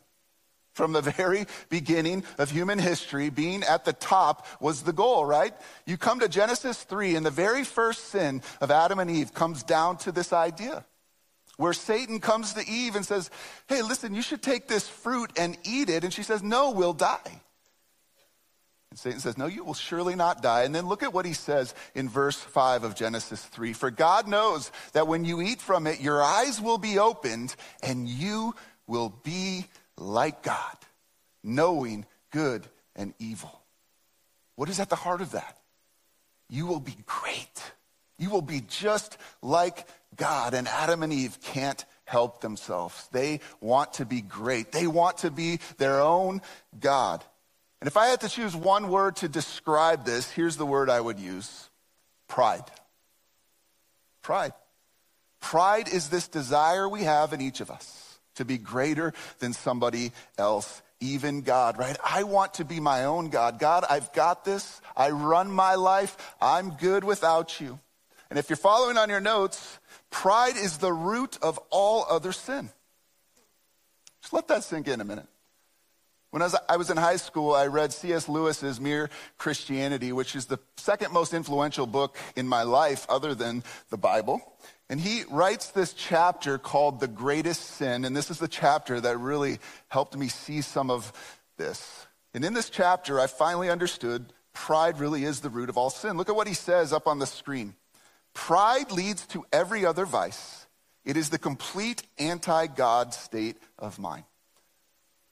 From 0.73 0.93
the 0.93 1.01
very 1.01 1.47
beginning 1.71 2.23
of 2.37 2.51
human 2.51 2.79
history, 2.79 3.31
being 3.31 3.63
at 3.63 3.87
the 3.87 3.95
top 3.95 4.47
was 4.61 4.83
the 4.83 4.93
goal, 4.93 5.25
right? 5.25 5.55
You 5.87 5.97
come 5.97 6.21
to 6.21 6.29
Genesis 6.29 6.83
3, 6.83 7.17
and 7.17 7.25
the 7.25 7.31
very 7.31 7.65
first 7.65 8.09
sin 8.09 8.43
of 8.61 8.71
Adam 8.71 8.99
and 8.99 9.11
Eve 9.11 9.33
comes 9.33 9.63
down 9.63 9.97
to 9.99 10.13
this 10.13 10.35
idea. 10.35 10.85
Where 11.57 11.73
Satan 11.73 12.21
comes 12.21 12.53
to 12.53 12.69
Eve 12.69 12.95
and 12.95 13.07
says, 13.07 13.31
Hey, 13.69 13.81
listen, 13.81 14.15
you 14.15 14.21
should 14.21 14.43
take 14.43 14.69
this 14.69 14.87
fruit 14.87 15.31
and 15.39 15.57
eat 15.65 15.89
it. 15.89 16.05
And 16.05 16.13
she 16.13 16.23
says, 16.23 16.43
No, 16.43 16.73
we'll 16.73 16.93
die. 16.93 17.41
And 18.97 19.01
Satan 19.03 19.21
says, 19.21 19.37
No, 19.37 19.45
you 19.45 19.63
will 19.63 19.75
surely 19.75 20.15
not 20.15 20.41
die. 20.41 20.63
And 20.63 20.75
then 20.75 20.87
look 20.87 21.03
at 21.03 21.13
what 21.13 21.27
he 21.27 21.35
says 21.35 21.75
in 21.95 22.09
verse 22.09 22.39
5 22.39 22.83
of 22.83 22.95
Genesis 22.95 23.45
3 23.45 23.75
For 23.75 23.91
God 23.91 24.27
knows 24.27 24.73
that 24.95 25.07
when 25.07 25.27
you 25.27 25.43
eat 25.43 25.61
from 25.61 25.87
it, 25.87 26.01
your 26.01 26.23
eyes 26.23 26.63
will 26.63 26.79
be 26.79 26.99
opened 26.99 27.55
and 27.83 28.09
you 28.09 28.55
will 28.87 29.11
be 29.23 29.67
like 29.99 30.43
God, 30.43 30.79
knowing 31.45 32.07
good 32.31 32.67
and 32.95 33.13
evil. 33.19 33.61
What 34.55 34.71
is 34.71 34.81
at 34.81 34.89
the 34.89 34.97
heart 34.97 35.21
of 35.21 35.33
that? 35.33 35.59
You 36.49 36.65
will 36.65 36.81
be 36.81 36.97
great. 37.05 37.73
You 38.19 38.31
will 38.31 38.41
be 38.41 38.63
just 38.67 39.19
like 39.43 39.87
God, 40.17 40.55
and 40.55 40.67
Adam 40.67 41.03
and 41.03 41.13
Eve 41.13 41.39
can't 41.43 41.85
help 42.07 42.41
themselves. 42.41 43.11
They 43.13 43.41
want 43.61 43.93
to 43.95 44.07
be 44.07 44.23
great, 44.23 44.73
they 44.73 44.87
want 44.87 45.19
to 45.19 45.31
be 45.31 45.61
their 45.77 46.01
own 46.01 46.41
God. 46.81 47.23
And 47.81 47.89
if 47.89 47.97
I 47.97 48.07
had 48.07 48.21
to 48.23 48.29
choose 48.29 48.57
one 48.57 48.89
word 48.89 49.17
to 49.17 49.29
describe 49.29 50.05
this, 50.05 50.31
here's 50.31 50.57
the 50.57 50.67
word 50.67 50.89
I 50.89 51.01
would 51.01 51.19
use 51.19 51.69
pride. 52.29 52.65
Pride. 54.23 54.53
Pride 55.41 55.89
is 55.89 56.09
this 56.09 56.27
desire 56.27 56.89
we 56.89 57.03
have 57.03 57.33
in 57.33 57.41
each 57.41 57.61
of 57.61 57.71
us 57.71 58.19
to 58.37 58.45
be 58.45 58.59
greater 58.59 59.13
than 59.39 59.53
somebody 59.53 60.13
else, 60.39 60.83
even 61.01 61.43
God, 61.43 61.79
right? 61.79 61.97
I 62.05 62.23
want 62.23 62.55
to 62.55 62.65
be 62.65 62.81
my 62.81 63.05
own 63.05 63.29
God. 63.29 63.59
God, 63.59 63.85
I've 63.89 64.13
got 64.13 64.45
this. 64.45 64.81
I 64.97 65.11
run 65.11 65.51
my 65.51 65.75
life. 65.75 66.35
I'm 66.41 66.71
good 66.71 67.05
without 67.05 67.61
you. 67.61 67.79
And 68.31 68.39
if 68.39 68.51
you're 68.51 68.57
following 68.57 68.97
on 68.97 69.09
your 69.09 69.21
notes, 69.21 69.79
pride 70.11 70.57
is 70.57 70.79
the 70.79 70.93
root 70.93 71.39
of 71.43 71.59
all 71.71 72.07
other 72.09 72.33
sin. 72.33 72.71
Just 74.23 74.33
let 74.33 74.49
that 74.49 74.65
sink 74.65 74.89
in 74.89 75.01
a 75.01 75.05
minute. 75.05 75.29
When 76.31 76.43
I 76.43 76.77
was, 76.77 76.91
in 76.91 76.97
high 76.97 77.17
school, 77.17 77.55
I 77.55 77.67
read 77.67 77.93
C.S. 77.93 78.29
Lewis's 78.29 78.81
Mere 78.81 79.09
Christianity, 79.39 80.13
which 80.13 80.37
is 80.37 80.47
the 80.47 80.59
second 80.77 81.13
most 81.13 81.33
influential 81.33 81.87
book 81.87 82.19
in 82.35 82.47
my 82.47 82.63
life 82.63 83.07
other 83.09 83.35
than 83.35 83.63
the 83.91 83.97
Bible. 83.97 84.43
And 84.91 85.01
he 85.01 85.25
writes 85.31 85.71
this 85.71 85.93
chapter 85.93 86.59
called 86.59 87.01
The 87.01 87.09
Greatest 87.09 87.63
Sin. 87.63 88.05
And 88.05 88.17
this 88.17 88.31
is 88.31 88.39
the 88.39 88.49
chapter 88.49 89.01
that 89.01 89.19
really 89.19 89.59
helped 89.89 90.17
me 90.17 90.29
see 90.29 90.61
some 90.61 90.91
of 90.91 91.13
this. 91.57 92.07
And 92.35 92.45
in 92.45 92.55
this 92.55 92.71
chapter, 92.71 93.19
I 93.19 93.29
finally 93.29 93.71
understood 93.71 94.33
pride 94.53 94.99
really 94.99 95.25
is 95.25 95.41
the 95.41 95.51
root 95.51 95.69
of 95.69 95.79
all 95.79 95.91
sin. 95.91 96.17
Look 96.17 96.29
at 96.29 96.37
what 96.37 96.49
he 96.49 96.55
says 96.55 96.93
up 96.93 97.07
on 97.07 97.19
the 97.19 97.27
screen. 97.27 97.75
Pride 98.35 98.91
leads 98.93 99.27
to 99.29 99.45
every 99.53 99.87
other 99.87 100.05
vice. 100.05 100.67
It 101.05 101.17
is 101.17 101.31
the 101.31 101.39
complete 101.39 102.03
anti 102.19 102.67
God 102.67 103.15
state 103.15 103.57
of 103.79 103.99
mind. 103.99 104.25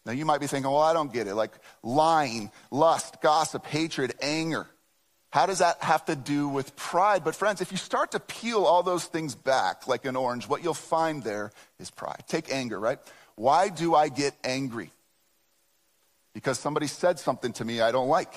Now, 0.06 0.12
you 0.12 0.25
might 0.26 0.40
be 0.40 0.46
thinking, 0.46 0.70
well, 0.70 0.82
I 0.82 0.92
don't 0.92 1.12
get 1.12 1.26
it. 1.26 1.34
Like 1.34 1.52
lying, 1.82 2.50
lust, 2.70 3.23
gossip, 3.23 3.66
hatred, 3.66 4.14
anger. 4.20 4.66
How 5.30 5.46
does 5.46 5.58
that 5.58 5.82
have 5.82 6.04
to 6.04 6.14
do 6.14 6.46
with 6.49 6.76
pride? 6.76 7.25
But 7.25 7.34
friends, 7.34 7.61
if 7.61 7.73
you 7.73 7.78
start 7.78 8.12
to 8.12 8.20
peel 8.20 8.64
all 8.64 8.82
those 8.82 9.04
things 9.06 9.34
back 9.34 9.88
like 9.88 10.04
an 10.04 10.14
orange, 10.14 10.46
what 10.46 10.62
you'll 10.62 10.75
find 10.75 11.25
there 11.25 11.50
is 11.80 11.90
pride. 11.90 12.23
Take 12.28 12.52
anger, 12.52 12.78
right? 12.78 12.99
Why 13.34 13.68
do 13.68 13.94
I 13.94 14.11
get 14.11 14.34
angry? 14.44 14.92
Because 16.34 16.58
somebody 16.58 16.87
said 16.87 17.18
something 17.18 17.52
to 17.54 17.64
me 17.64 17.80
I 17.80 17.90
don't 17.90 18.08
like. 18.08 18.32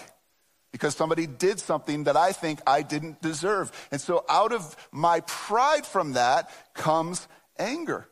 Because 0.72 0.96
somebody 0.96 1.28
did 1.28 1.60
something 1.60 2.06
that 2.06 2.18
I 2.18 2.32
think 2.32 2.62
I 2.66 2.82
didn't 2.82 3.22
deserve. 3.22 3.72
And 3.92 4.02
so 4.02 4.26
out 4.30 4.52
of 4.52 4.76
my 4.92 5.20
pride 5.22 5.86
from 5.86 6.14
that 6.14 6.50
comes 6.74 7.28
anger. 7.60 8.08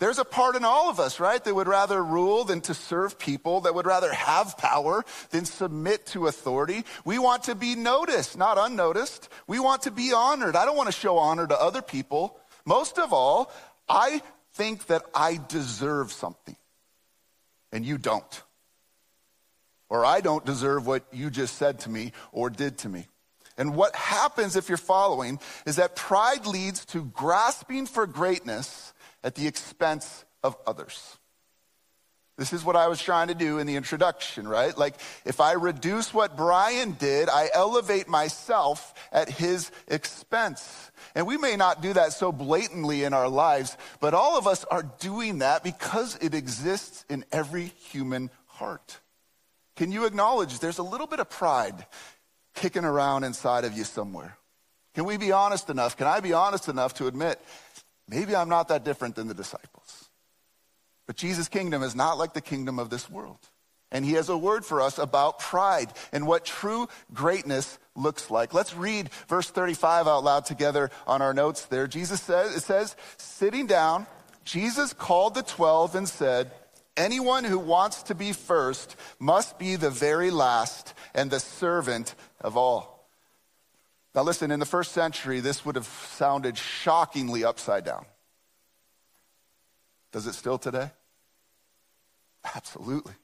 There's 0.00 0.18
a 0.18 0.24
part 0.24 0.56
in 0.56 0.64
all 0.64 0.90
of 0.90 0.98
us, 0.98 1.20
right, 1.20 1.42
that 1.42 1.54
would 1.54 1.68
rather 1.68 2.02
rule 2.02 2.44
than 2.44 2.60
to 2.62 2.74
serve 2.74 3.18
people, 3.18 3.60
that 3.62 3.74
would 3.74 3.86
rather 3.86 4.12
have 4.12 4.58
power 4.58 5.04
than 5.30 5.44
submit 5.44 6.06
to 6.06 6.26
authority. 6.26 6.84
We 7.04 7.18
want 7.18 7.44
to 7.44 7.54
be 7.54 7.76
noticed, 7.76 8.36
not 8.36 8.58
unnoticed. 8.58 9.28
We 9.46 9.60
want 9.60 9.82
to 9.82 9.92
be 9.92 10.12
honored. 10.12 10.56
I 10.56 10.64
don't 10.64 10.76
want 10.76 10.88
to 10.88 10.98
show 11.00 11.18
honor 11.18 11.46
to 11.46 11.60
other 11.60 11.80
people. 11.80 12.38
Most 12.64 12.98
of 12.98 13.12
all, 13.12 13.52
I 13.88 14.20
think 14.54 14.86
that 14.86 15.04
I 15.14 15.38
deserve 15.48 16.10
something, 16.10 16.56
and 17.70 17.84
you 17.84 17.96
don't. 17.96 18.42
Or 19.88 20.04
I 20.04 20.20
don't 20.20 20.44
deserve 20.44 20.86
what 20.86 21.04
you 21.12 21.30
just 21.30 21.56
said 21.56 21.80
to 21.80 21.90
me 21.90 22.12
or 22.32 22.50
did 22.50 22.78
to 22.78 22.88
me. 22.88 23.06
And 23.56 23.76
what 23.76 23.94
happens 23.94 24.56
if 24.56 24.68
you're 24.68 24.78
following 24.78 25.38
is 25.66 25.76
that 25.76 25.94
pride 25.94 26.46
leads 26.46 26.84
to 26.86 27.04
grasping 27.04 27.86
for 27.86 28.06
greatness 28.06 28.92
at 29.24 29.34
the 29.34 29.48
expense 29.48 30.24
of 30.44 30.56
others. 30.66 31.16
This 32.36 32.52
is 32.52 32.64
what 32.64 32.74
I 32.74 32.88
was 32.88 33.00
trying 33.00 33.28
to 33.28 33.34
do 33.34 33.58
in 33.58 33.66
the 33.68 33.76
introduction, 33.76 34.48
right? 34.48 34.76
Like, 34.76 34.96
if 35.24 35.40
I 35.40 35.52
reduce 35.52 36.12
what 36.12 36.36
Brian 36.36 36.92
did, 36.92 37.28
I 37.28 37.48
elevate 37.54 38.08
myself 38.08 38.92
at 39.12 39.30
his 39.30 39.70
expense. 39.86 40.90
And 41.14 41.28
we 41.28 41.36
may 41.36 41.54
not 41.54 41.80
do 41.80 41.92
that 41.92 42.12
so 42.12 42.32
blatantly 42.32 43.04
in 43.04 43.14
our 43.14 43.28
lives, 43.28 43.76
but 44.00 44.14
all 44.14 44.36
of 44.36 44.48
us 44.48 44.64
are 44.64 44.82
doing 44.98 45.38
that 45.38 45.62
because 45.62 46.18
it 46.20 46.34
exists 46.34 47.04
in 47.08 47.24
every 47.30 47.66
human 47.66 48.30
heart. 48.46 48.98
Can 49.76 49.92
you 49.92 50.04
acknowledge 50.04 50.58
there's 50.58 50.78
a 50.78 50.84
little 50.84 51.06
bit 51.06 51.20
of 51.20 51.30
pride 51.30 51.86
kicking 52.54 52.84
around 52.84 53.22
inside 53.22 53.64
of 53.64 53.74
you 53.78 53.84
somewhere? 53.84 54.36
Can 54.94 55.04
we 55.04 55.16
be 55.16 55.30
honest 55.30 55.70
enough? 55.70 55.96
Can 55.96 56.08
I 56.08 56.18
be 56.18 56.32
honest 56.32 56.68
enough 56.68 56.94
to 56.94 57.06
admit 57.06 57.40
Maybe 58.08 58.36
I'm 58.36 58.48
not 58.48 58.68
that 58.68 58.84
different 58.84 59.16
than 59.16 59.28
the 59.28 59.34
disciples. 59.34 60.10
But 61.06 61.16
Jesus' 61.16 61.48
kingdom 61.48 61.82
is 61.82 61.94
not 61.94 62.18
like 62.18 62.34
the 62.34 62.40
kingdom 62.40 62.78
of 62.78 62.90
this 62.90 63.10
world. 63.10 63.38
And 63.90 64.04
he 64.04 64.14
has 64.14 64.28
a 64.28 64.36
word 64.36 64.64
for 64.64 64.80
us 64.80 64.98
about 64.98 65.38
pride 65.38 65.92
and 66.12 66.26
what 66.26 66.44
true 66.44 66.88
greatness 67.12 67.78
looks 67.94 68.30
like. 68.30 68.52
Let's 68.52 68.74
read 68.74 69.10
verse 69.28 69.48
35 69.48 70.08
out 70.08 70.24
loud 70.24 70.46
together 70.46 70.90
on 71.06 71.22
our 71.22 71.32
notes 71.32 71.66
there. 71.66 71.86
Jesus 71.86 72.20
says, 72.20 72.56
it 72.56 72.62
says, 72.62 72.96
sitting 73.18 73.66
down, 73.66 74.06
Jesus 74.44 74.92
called 74.92 75.34
the 75.34 75.42
12 75.42 75.94
and 75.94 76.08
said, 76.08 76.50
Anyone 76.96 77.44
who 77.44 77.58
wants 77.58 78.04
to 78.04 78.14
be 78.14 78.32
first 78.32 78.96
must 79.18 79.58
be 79.58 79.76
the 79.76 79.90
very 79.90 80.30
last 80.30 80.94
and 81.14 81.30
the 81.30 81.40
servant 81.40 82.14
of 82.40 82.56
all. 82.56 82.93
Now, 84.14 84.22
listen, 84.22 84.50
in 84.50 84.60
the 84.60 84.66
first 84.66 84.92
century, 84.92 85.40
this 85.40 85.64
would 85.64 85.74
have 85.74 85.86
sounded 85.86 86.56
shockingly 86.56 87.44
upside 87.44 87.84
down. 87.84 88.06
Does 90.12 90.26
it 90.28 90.34
still 90.34 90.58
today? 90.58 90.90
Absolutely. 92.54 93.14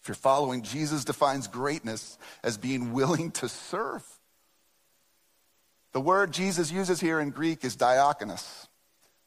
If 0.00 0.08
you're 0.08 0.14
following, 0.14 0.62
Jesus 0.62 1.04
defines 1.04 1.46
greatness 1.46 2.16
as 2.42 2.56
being 2.56 2.94
willing 2.94 3.30
to 3.32 3.48
serve. 3.48 4.02
The 5.92 6.00
word 6.00 6.32
Jesus 6.32 6.70
uses 6.72 7.00
here 7.00 7.20
in 7.20 7.30
Greek 7.30 7.64
is 7.64 7.76
diakonos. 7.76 8.68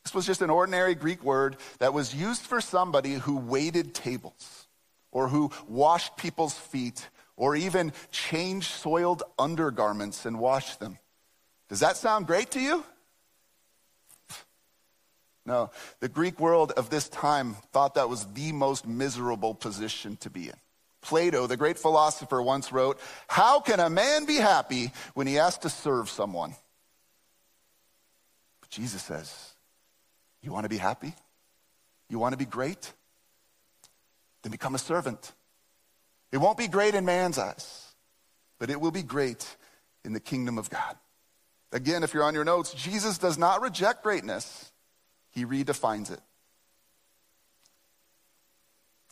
This 0.04 0.16
was 0.16 0.26
just 0.26 0.42
an 0.42 0.50
ordinary 0.50 0.96
Greek 0.96 1.24
word 1.24 1.58
that 1.78 1.94
was 1.94 2.16
used 2.16 2.42
for 2.42 2.62
somebody 2.62 3.14
who 3.14 3.38
waited 3.38 3.94
tables 3.94 4.68
or 5.12 5.28
who 5.28 5.52
washed 5.68 6.18
people's 6.18 6.58
feet 6.58 7.08
or 7.42 7.56
even 7.56 7.92
change 8.12 8.68
soiled 8.68 9.24
undergarments 9.40 10.28
and 10.28 10.38
wash 10.40 10.76
them. 10.76 11.00
Does 11.70 11.80
that 11.80 11.98
sound 11.98 12.28
great 12.28 12.52
to 12.52 12.60
you? 12.60 12.84
No, 15.44 15.72
the 16.02 16.08
Greek 16.08 16.40
world 16.40 16.72
of 16.74 16.92
this 16.92 17.10
time 17.10 17.56
thought 17.74 17.96
that 17.96 18.08
was 18.08 18.32
the 18.34 18.52
most 18.52 18.86
miserable 18.86 19.56
position 19.56 20.18
to 20.18 20.30
be 20.30 20.50
in. 20.50 20.56
Plato, 21.02 21.48
the 21.48 21.58
great 21.58 21.80
philosopher, 21.80 22.40
once 22.44 22.72
wrote, 22.72 23.00
How 23.28 23.60
can 23.60 23.80
a 23.80 23.90
man 23.90 24.26
be 24.26 24.36
happy 24.36 24.92
when 25.16 25.26
he 25.26 25.34
has 25.34 25.58
to 25.60 25.70
serve 25.70 26.12
someone? 26.12 26.54
But 28.60 28.70
Jesus 28.70 29.02
says, 29.02 29.56
You 30.44 30.52
want 30.52 30.66
to 30.66 30.70
be 30.70 30.78
happy? 30.78 31.16
You 32.08 32.20
want 32.20 32.34
to 32.34 32.38
be 32.38 32.46
great? 32.46 32.94
Then 34.44 34.52
become 34.52 34.76
a 34.76 34.78
servant. 34.80 35.32
It 36.32 36.38
won't 36.38 36.58
be 36.58 36.68
great 36.68 36.96
in 36.96 37.06
man's 37.06 37.38
eyes, 37.38 37.88
but 38.60 38.70
it 38.70 38.80
will 38.80 38.92
be 38.92 39.04
great 39.04 39.46
in 40.06 40.14
the 40.14 40.20
kingdom 40.20 40.58
of 40.58 40.70
God. 40.70 40.96
Again, 41.72 42.04
if 42.04 42.14
you're 42.14 42.24
on 42.24 42.34
your 42.34 42.46
notes, 42.46 42.74
Jesus 42.74 43.18
does 43.18 43.38
not 43.38 43.62
reject 43.62 44.04
greatness, 44.04 44.72
he 45.32 45.46
redefines 45.46 46.12
it. 46.12 46.20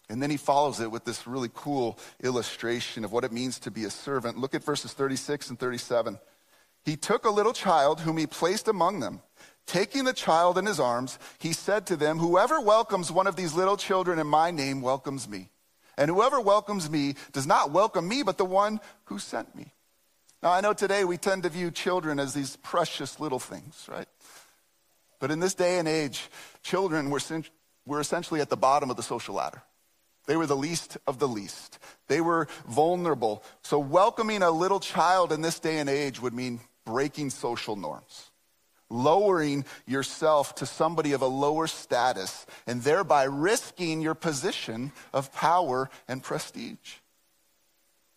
And 0.09 0.23
then 0.23 0.31
he 0.31 0.37
follows 0.37 0.79
it 0.79 0.89
with 0.89 1.05
this 1.05 1.27
really 1.27 1.51
cool 1.53 1.99
illustration 2.23 3.05
of 3.05 3.11
what 3.11 3.23
it 3.23 3.31
means 3.31 3.59
to 3.59 3.71
be 3.71 3.83
a 3.83 3.91
servant. 3.91 4.39
Look 4.39 4.55
at 4.55 4.63
verses 4.63 4.91
36 4.91 5.51
and 5.51 5.59
37. 5.59 6.17
He 6.83 6.95
took 6.95 7.25
a 7.25 7.29
little 7.29 7.53
child 7.53 7.99
whom 7.99 8.17
he 8.17 8.25
placed 8.25 8.67
among 8.67 9.01
them. 9.01 9.21
Taking 9.67 10.05
the 10.05 10.13
child 10.13 10.57
in 10.57 10.65
his 10.65 10.79
arms, 10.79 11.19
he 11.37 11.53
said 11.53 11.85
to 11.87 11.95
them, 11.95 12.17
Whoever 12.17 12.59
welcomes 12.59 13.11
one 13.11 13.27
of 13.27 13.35
these 13.35 13.53
little 13.53 13.77
children 13.77 14.17
in 14.17 14.25
my 14.25 14.49
name 14.49 14.81
welcomes 14.81 15.29
me. 15.29 15.49
And 15.99 16.09
whoever 16.09 16.39
welcomes 16.39 16.89
me 16.89 17.15
does 17.33 17.45
not 17.45 17.71
welcome 17.71 18.07
me, 18.07 18.23
but 18.23 18.37
the 18.37 18.45
one 18.45 18.79
who 19.03 19.19
sent 19.19 19.53
me. 19.53 19.73
Now, 20.41 20.53
I 20.53 20.61
know 20.61 20.71
today 20.71 21.03
we 21.03 21.17
tend 21.17 21.43
to 21.43 21.49
view 21.49 21.71
children 21.71 22.21
as 22.21 22.33
these 22.33 22.55
precious 22.55 23.19
little 23.19 23.37
things, 23.37 23.85
right? 23.91 24.07
But 25.19 25.29
in 25.29 25.41
this 25.41 25.53
day 25.53 25.77
and 25.77 25.89
age, 25.89 26.29
children 26.63 27.09
were, 27.09 27.19
were 27.85 27.99
essentially 27.99 28.39
at 28.39 28.49
the 28.49 28.55
bottom 28.55 28.89
of 28.89 28.95
the 28.95 29.03
social 29.03 29.35
ladder. 29.35 29.61
They 30.25 30.37
were 30.37 30.45
the 30.45 30.55
least 30.55 30.95
of 31.05 31.19
the 31.19 31.27
least. 31.27 31.79
They 32.07 32.21
were 32.21 32.47
vulnerable. 32.65 33.43
So, 33.61 33.77
welcoming 33.77 34.41
a 34.41 34.51
little 34.51 34.79
child 34.79 35.33
in 35.33 35.41
this 35.41 35.59
day 35.59 35.79
and 35.79 35.89
age 35.89 36.21
would 36.21 36.33
mean 36.33 36.61
breaking 36.85 37.31
social 37.31 37.75
norms 37.75 38.28
lowering 38.89 39.65
yourself 39.85 40.55
to 40.55 40.65
somebody 40.65 41.13
of 41.13 41.21
a 41.21 41.27
lower 41.27 41.67
status 41.67 42.45
and 42.65 42.81
thereby 42.81 43.23
risking 43.23 44.01
your 44.01 44.15
position 44.15 44.91
of 45.13 45.33
power 45.33 45.89
and 46.07 46.23
prestige. 46.23 46.97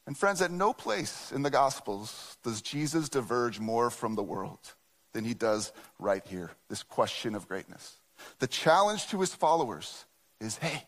And 0.07 0.17
friends, 0.17 0.43
at 0.43 0.51
no 0.51 0.73
place 0.73 1.31
in 1.33 1.43
the 1.43 1.51
Gospels 1.51 2.37
does 2.43 2.63
Jesus 2.63 3.09
diverge 3.09 3.61
more 3.61 3.91
from 3.91 4.15
the 4.15 4.23
world 4.23 4.75
than 5.13 5.25
he 5.25 5.35
does 5.35 5.73
right 5.99 6.27
here 6.27 6.51
this 6.69 6.83
question 6.83 7.35
of 7.35 7.49
greatness. 7.49 7.99
The 8.39 8.47
challenge 8.47 9.09
to 9.09 9.21
his 9.21 9.35
followers 9.35 10.05
is 10.41 10.57
hey, 10.59 10.87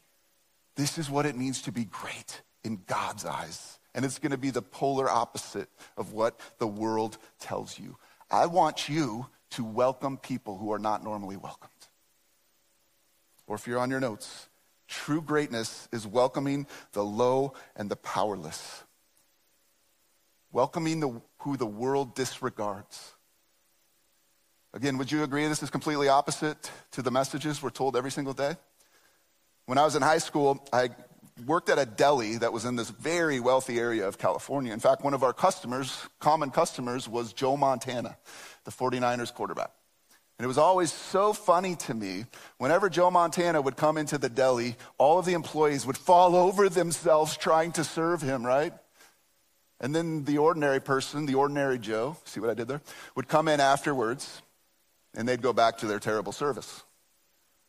this 0.77 0.99
is 0.99 1.11
what 1.11 1.27
it 1.27 1.37
means 1.37 1.63
to 1.63 1.73
be 1.73 1.85
great 1.85 2.43
in 2.65 2.81
God's 2.87 3.25
eyes. 3.25 3.79
And 3.95 4.05
it's 4.05 4.19
going 4.19 4.33
to 4.33 4.39
be 4.39 4.51
the 4.51 4.63
polar 4.63 5.09
opposite 5.09 5.69
of 5.97 6.13
what 6.13 6.41
the 6.59 6.67
world 6.67 7.17
tells 7.39 7.79
you. 7.79 7.97
I 8.31 8.47
want 8.47 8.89
you 8.89 9.27
to 9.55 9.65
welcome 9.65 10.17
people 10.19 10.57
who 10.59 10.73
are 10.73 10.79
not 10.79 11.05
normally 11.05 11.37
welcomed. 11.37 11.71
Or 13.47 13.57
if 13.57 13.67
you're 13.67 13.79
on 13.79 13.91
your 13.91 14.01
notes, 14.01 14.49
true 14.89 15.23
greatness 15.23 15.89
is 15.93 16.07
welcoming 16.07 16.67
the 16.93 17.05
low 17.05 17.55
and 17.77 17.91
the 17.91 17.97
powerless, 17.97 18.83
welcoming 20.51 21.01
the, 21.01 21.21
who 21.39 21.57
the 21.57 21.67
world 21.67 22.15
disregards. 22.15 23.15
Again, 24.73 24.99
would 24.99 25.13
you 25.13 25.23
agree 25.23 25.47
this 25.47 25.63
is 25.63 25.71
completely 25.71 26.09
opposite 26.09 26.71
to 26.93 27.03
the 27.03 27.11
messages 27.11 27.63
we're 27.63 27.71
told 27.71 27.97
every 27.97 28.11
single 28.11 28.35
day? 28.35 28.57
When 29.67 29.79
I 29.79 29.85
was 29.85 29.95
in 29.95 30.03
high 30.03 30.19
school, 30.19 30.67
I 30.73 30.89
worked 31.47 31.69
at 31.69 31.79
a 31.79 31.87
deli 31.87 32.37
that 32.39 32.53
was 32.53 32.65
in 32.65 32.77
this 32.77 32.91
very 32.91 33.41
wealthy 33.41 33.79
area 33.79 34.07
of 34.07 34.19
California. 34.19 34.73
In 34.73 34.81
fact, 34.81 35.03
one 35.03 35.15
of 35.15 35.23
our 35.23 35.33
customers, 35.33 36.07
common 36.21 36.51
customers, 36.51 37.09
was 37.09 37.33
Joe 37.33 37.57
Montana, 37.57 38.17
the 38.65 38.71
49ers 38.71 39.35
quarterback. 39.35 39.71
And 40.39 40.45
it 40.45 40.49
was 40.49 40.59
always 40.59 40.93
so 40.93 41.33
funny 41.33 41.77
to 41.77 41.95
me. 41.95 42.25
Whenever 42.59 42.89
Joe 42.89 43.11
Montana 43.11 43.61
would 43.61 43.77
come 43.77 43.97
into 43.97 44.19
the 44.19 44.29
deli, 44.29 44.77
all 44.99 45.19
of 45.19 45.27
the 45.27 45.35
employees 45.35 45.87
would 45.87 45.99
fall 45.99 46.35
over 46.35 46.69
themselves 46.69 47.37
trying 47.37 47.73
to 47.73 47.85
serve 47.85 48.21
him, 48.21 48.45
right? 48.45 48.73
And 49.81 49.95
then 49.95 50.25
the 50.25 50.39
ordinary 50.39 50.81
person, 50.81 51.27
the 51.27 51.35
ordinary 51.35 51.79
Joe, 51.79 52.17
see 52.25 52.41
what 52.41 52.51
I 52.51 52.55
did 52.55 52.69
there, 52.69 52.81
would 53.17 53.29
come 53.29 53.49
in 53.49 53.61
afterwards 53.61 54.43
and 55.15 55.29
they'd 55.29 55.43
go 55.43 55.53
back 55.53 55.79
to 55.79 55.87
their 55.87 56.01
terrible 56.01 56.33
service. 56.33 56.83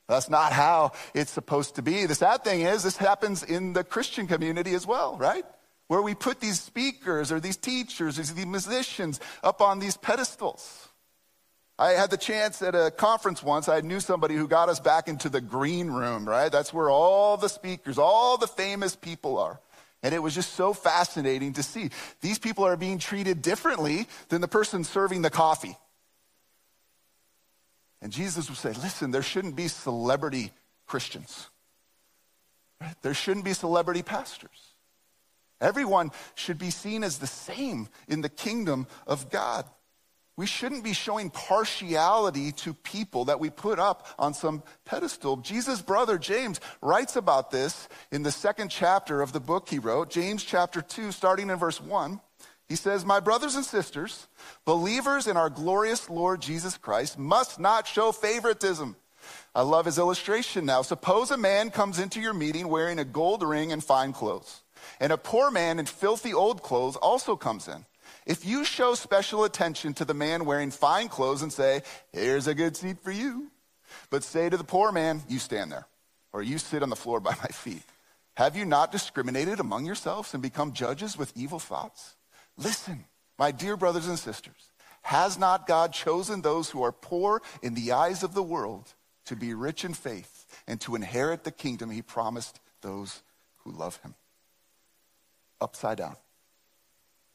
That's 0.08 0.30
not 0.30 0.54
how 0.54 0.92
it's 1.14 1.32
supposed 1.32 1.76
to 1.76 1.82
be. 1.82 2.06
The 2.06 2.16
sad 2.16 2.44
thing 2.44 2.62
is, 2.62 2.84
this 2.84 2.98
happens 2.98 3.44
in 3.44 3.74
the 3.74 3.84
Christian 3.84 4.28
community 4.28 4.74
as 4.76 4.86
well, 4.86 5.18
right? 5.18 5.44
Where 5.88 6.02
we 6.02 6.14
put 6.14 6.40
these 6.40 6.60
speakers 6.60 7.32
or 7.32 7.40
these 7.40 7.58
teachers 7.58 8.20
or 8.20 8.24
these 8.24 8.46
musicians 8.46 9.20
up 9.44 9.62
on 9.62 9.80
these 9.80 9.98
pedestals. 9.98 10.90
I 11.78 11.90
had 11.90 12.10
the 12.10 12.18
chance 12.18 12.62
at 12.62 12.74
a 12.74 12.90
conference 12.90 13.44
once, 13.44 13.68
I 13.68 13.82
knew 13.82 14.00
somebody 14.00 14.36
who 14.36 14.48
got 14.48 14.70
us 14.70 14.80
back 14.80 15.08
into 15.10 15.28
the 15.28 15.42
green 15.42 15.88
room, 15.88 16.28
right? 16.28 16.52
That's 16.52 16.74
where 16.74 16.90
all 16.90 17.36
the 17.36 17.50
speakers, 17.50 17.98
all 17.98 18.38
the 18.38 18.48
famous 18.48 18.96
people 18.96 19.38
are. 19.38 19.60
And 20.02 20.14
it 20.14 20.20
was 20.20 20.36
just 20.36 20.54
so 20.54 20.74
fascinating 20.74 21.54
to 21.54 21.64
see. 21.64 21.90
These 22.22 22.40
people 22.40 22.64
are 22.64 22.78
being 22.78 23.00
treated 23.00 23.42
differently 23.42 24.08
than 24.30 24.40
the 24.40 24.48
person 24.48 24.84
serving 24.84 25.24
the 25.24 25.30
coffee. 25.30 25.76
And 28.06 28.14
Jesus 28.14 28.50
would 28.50 28.60
say, 28.60 28.70
listen, 28.70 29.10
there 29.10 29.24
shouldn't 29.24 29.56
be 29.56 29.68
celebrity 29.68 30.52
Christians. 30.86 31.50
Right? 32.80 32.94
There 33.02 33.16
shouldn't 33.16 33.46
be 33.46 33.54
celebrity 33.54 34.04
pastors. 34.04 34.76
Everyone 35.60 36.12
should 36.36 36.60
be 36.60 36.70
seen 36.70 37.04
as 37.04 37.18
the 37.18 37.26
same 37.26 37.90
in 38.08 38.22
the 38.22 38.30
kingdom 38.30 38.86
of 39.08 39.32
God. 39.32 39.66
We 40.38 40.46
shouldn't 40.46 40.84
be 40.84 40.94
showing 40.94 41.32
partiality 41.32 42.52
to 42.52 42.76
people 42.76 43.26
that 43.26 43.40
we 43.40 43.50
put 43.50 43.80
up 43.80 44.06
on 44.20 44.36
some 44.36 44.62
pedestal. 44.86 45.38
Jesus' 45.38 45.82
brother 45.82 46.20
James 46.20 46.62
writes 46.84 47.16
about 47.16 47.50
this 47.50 47.90
in 48.12 48.22
the 48.22 48.32
second 48.32 48.70
chapter 48.70 49.24
of 49.24 49.34
the 49.34 49.40
book 49.40 49.68
he 49.68 49.80
wrote, 49.80 50.12
James 50.12 50.44
chapter 50.44 50.84
2, 50.84 51.12
starting 51.12 51.50
in 51.50 51.58
verse 51.58 51.82
1. 51.82 52.22
He 52.68 52.76
says, 52.76 53.06
My 53.06 53.20
brothers 53.20 53.56
and 53.56 53.66
sisters, 53.66 54.28
believers 54.66 55.28
in 55.28 55.38
our 55.38 55.50
glorious 55.50 56.10
Lord 56.10 56.42
Jesus 56.42 56.78
Christ 56.78 57.20
must 57.20 57.60
not 57.60 57.88
show 57.88 58.12
favoritism. 58.12 58.96
I 59.54 59.62
love 59.62 59.86
his 59.86 59.98
illustration 59.98 60.66
now. 60.66 60.82
Suppose 60.82 61.32
a 61.32 61.38
man 61.38 61.70
comes 61.70 62.00
into 62.00 62.20
your 62.20 62.34
meeting 62.34 62.68
wearing 62.68 63.00
a 63.00 63.06
gold 63.06 63.44
ring 63.44 63.72
and 63.72 63.84
fine 63.84 64.14
clothes, 64.14 64.64
and 65.00 65.12
a 65.12 65.18
poor 65.18 65.52
man 65.52 65.80
in 65.80 65.86
filthy 65.86 66.34
old 66.34 66.62
clothes 66.64 66.96
also 66.96 67.36
comes 67.36 67.68
in. 67.68 67.86
If 68.25 68.46
you 68.46 68.66
show 68.66 68.96
special 68.96 69.44
attention 69.44 69.94
to 69.96 70.06
the 70.06 70.14
man 70.16 70.46
wearing 70.46 70.72
fine 70.72 71.10
clothes 71.10 71.44
and 71.44 71.54
say, 71.54 71.82
Here's 72.12 72.48
a 72.48 72.56
good 72.56 72.75
seat 72.75 72.98
for 73.04 73.12
you, 73.12 73.51
but 74.10 74.24
say 74.24 74.50
to 74.50 74.58
the 74.58 74.64
poor 74.64 74.92
man, 74.92 75.22
You 75.28 75.38
stand 75.38 75.72
there, 75.72 75.86
or 76.34 76.42
you 76.42 76.58
sit 76.58 76.82
on 76.82 76.90
the 76.90 76.96
floor 76.96 77.20
by 77.20 77.36
my 77.42 77.50
feet, 77.50 77.84
have 78.36 78.58
you 78.58 78.66
not 78.66 78.92
discriminated 78.92 79.60
among 79.60 79.86
yourselves 79.86 80.34
and 80.34 80.42
become 80.42 80.74
judges 80.74 81.18
with 81.18 81.32
evil 81.36 81.60
thoughts? 81.60 82.16
Listen, 82.57 83.05
my 83.37 83.51
dear 83.51 83.75
brothers 83.77 84.07
and 84.07 84.18
sisters, 84.18 84.72
has 85.01 85.37
not 85.37 85.68
God 85.68 85.94
chosen 85.94 86.41
those 86.41 86.70
who 86.70 86.81
are 86.83 86.91
poor 86.91 87.41
in 87.61 87.75
the 87.75 87.91
eyes 87.91 88.24
of 88.24 88.33
the 88.33 88.44
world 88.44 88.94
to 89.25 89.35
be 89.35 89.53
rich 89.53 89.85
in 89.85 89.94
faith 89.94 90.46
and 90.68 90.79
to 90.81 90.96
inherit 90.96 91.44
the 91.44 91.51
kingdom 91.51 91.91
he 91.91 92.01
promised 92.01 92.59
those 92.81 93.22
who 93.57 93.72
love 93.72 93.98
him? 93.98 94.15
Upside 95.61 95.98
down. 95.98 96.15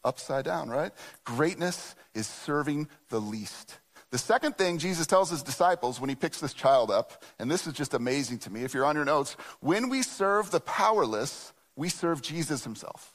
Upside 0.03 0.45
down, 0.45 0.69
right? 0.69 0.93
Greatness 1.25 1.95
is 2.15 2.27
serving 2.27 2.89
the 3.09 3.21
least. 3.21 3.79
The 4.11 4.19
second 4.19 4.57
thing 4.57 4.79
Jesus 4.79 5.07
tells 5.07 5.31
his 5.31 5.43
disciples 5.43 6.01
when 6.01 6.09
he 6.09 6.17
picks 6.17 6.41
this 6.41 6.55
child 6.55 6.91
up, 6.91 7.23
and 7.39 7.49
this 7.51 7.67
is 7.67 7.75
just 7.75 7.95
amazing 7.95 8.39
to 8.41 8.51
me, 8.51 8.65
if 8.65 8.75
you're 8.75 8.85
on 8.85 8.97
your 8.97 9.05
notes, 9.05 9.37
when 9.61 9.89
we 9.89 10.03
serve 10.03 10.51
the 10.51 10.61
powerless, 10.61 11.53
we 11.77 11.89
serve 11.89 12.21
Jesus 12.21 12.65
himself. 12.65 13.15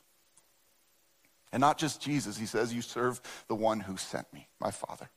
And 1.55 1.61
not 1.61 1.77
just 1.77 2.01
Jesus, 2.01 2.37
he 2.37 2.47
says, 2.47 2.73
You 2.73 2.81
serve 2.81 3.21
the 3.47 3.55
one 3.55 3.79
who 3.79 3.95
sent 3.95 4.31
me, 4.33 4.49
my 4.59 4.71
Father. 4.71 5.09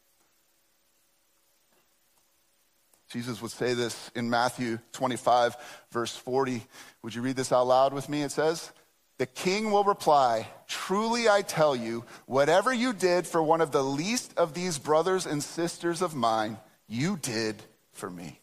Jesus 3.10 3.42
would 3.42 3.50
say 3.50 3.74
this 3.74 4.12
in 4.14 4.30
Matthew 4.30 4.78
25, 4.92 5.56
verse 5.90 6.14
40. 6.14 6.62
Would 7.02 7.12
you 7.12 7.22
read 7.22 7.34
this 7.34 7.50
out 7.50 7.66
loud 7.66 7.92
with 7.92 8.08
me? 8.08 8.22
It 8.22 8.30
says, 8.30 8.70
The 9.16 9.26
king 9.26 9.72
will 9.72 9.82
reply, 9.82 10.46
Truly 10.68 11.28
I 11.28 11.42
tell 11.42 11.74
you, 11.74 12.04
whatever 12.26 12.72
you 12.72 12.92
did 12.92 13.26
for 13.26 13.42
one 13.42 13.60
of 13.60 13.72
the 13.72 13.82
least 13.82 14.32
of 14.38 14.54
these 14.54 14.78
brothers 14.78 15.26
and 15.26 15.42
sisters 15.42 16.02
of 16.02 16.14
mine, 16.14 16.56
you 16.86 17.16
did 17.16 17.60
for 17.90 18.08
me. 18.08 18.38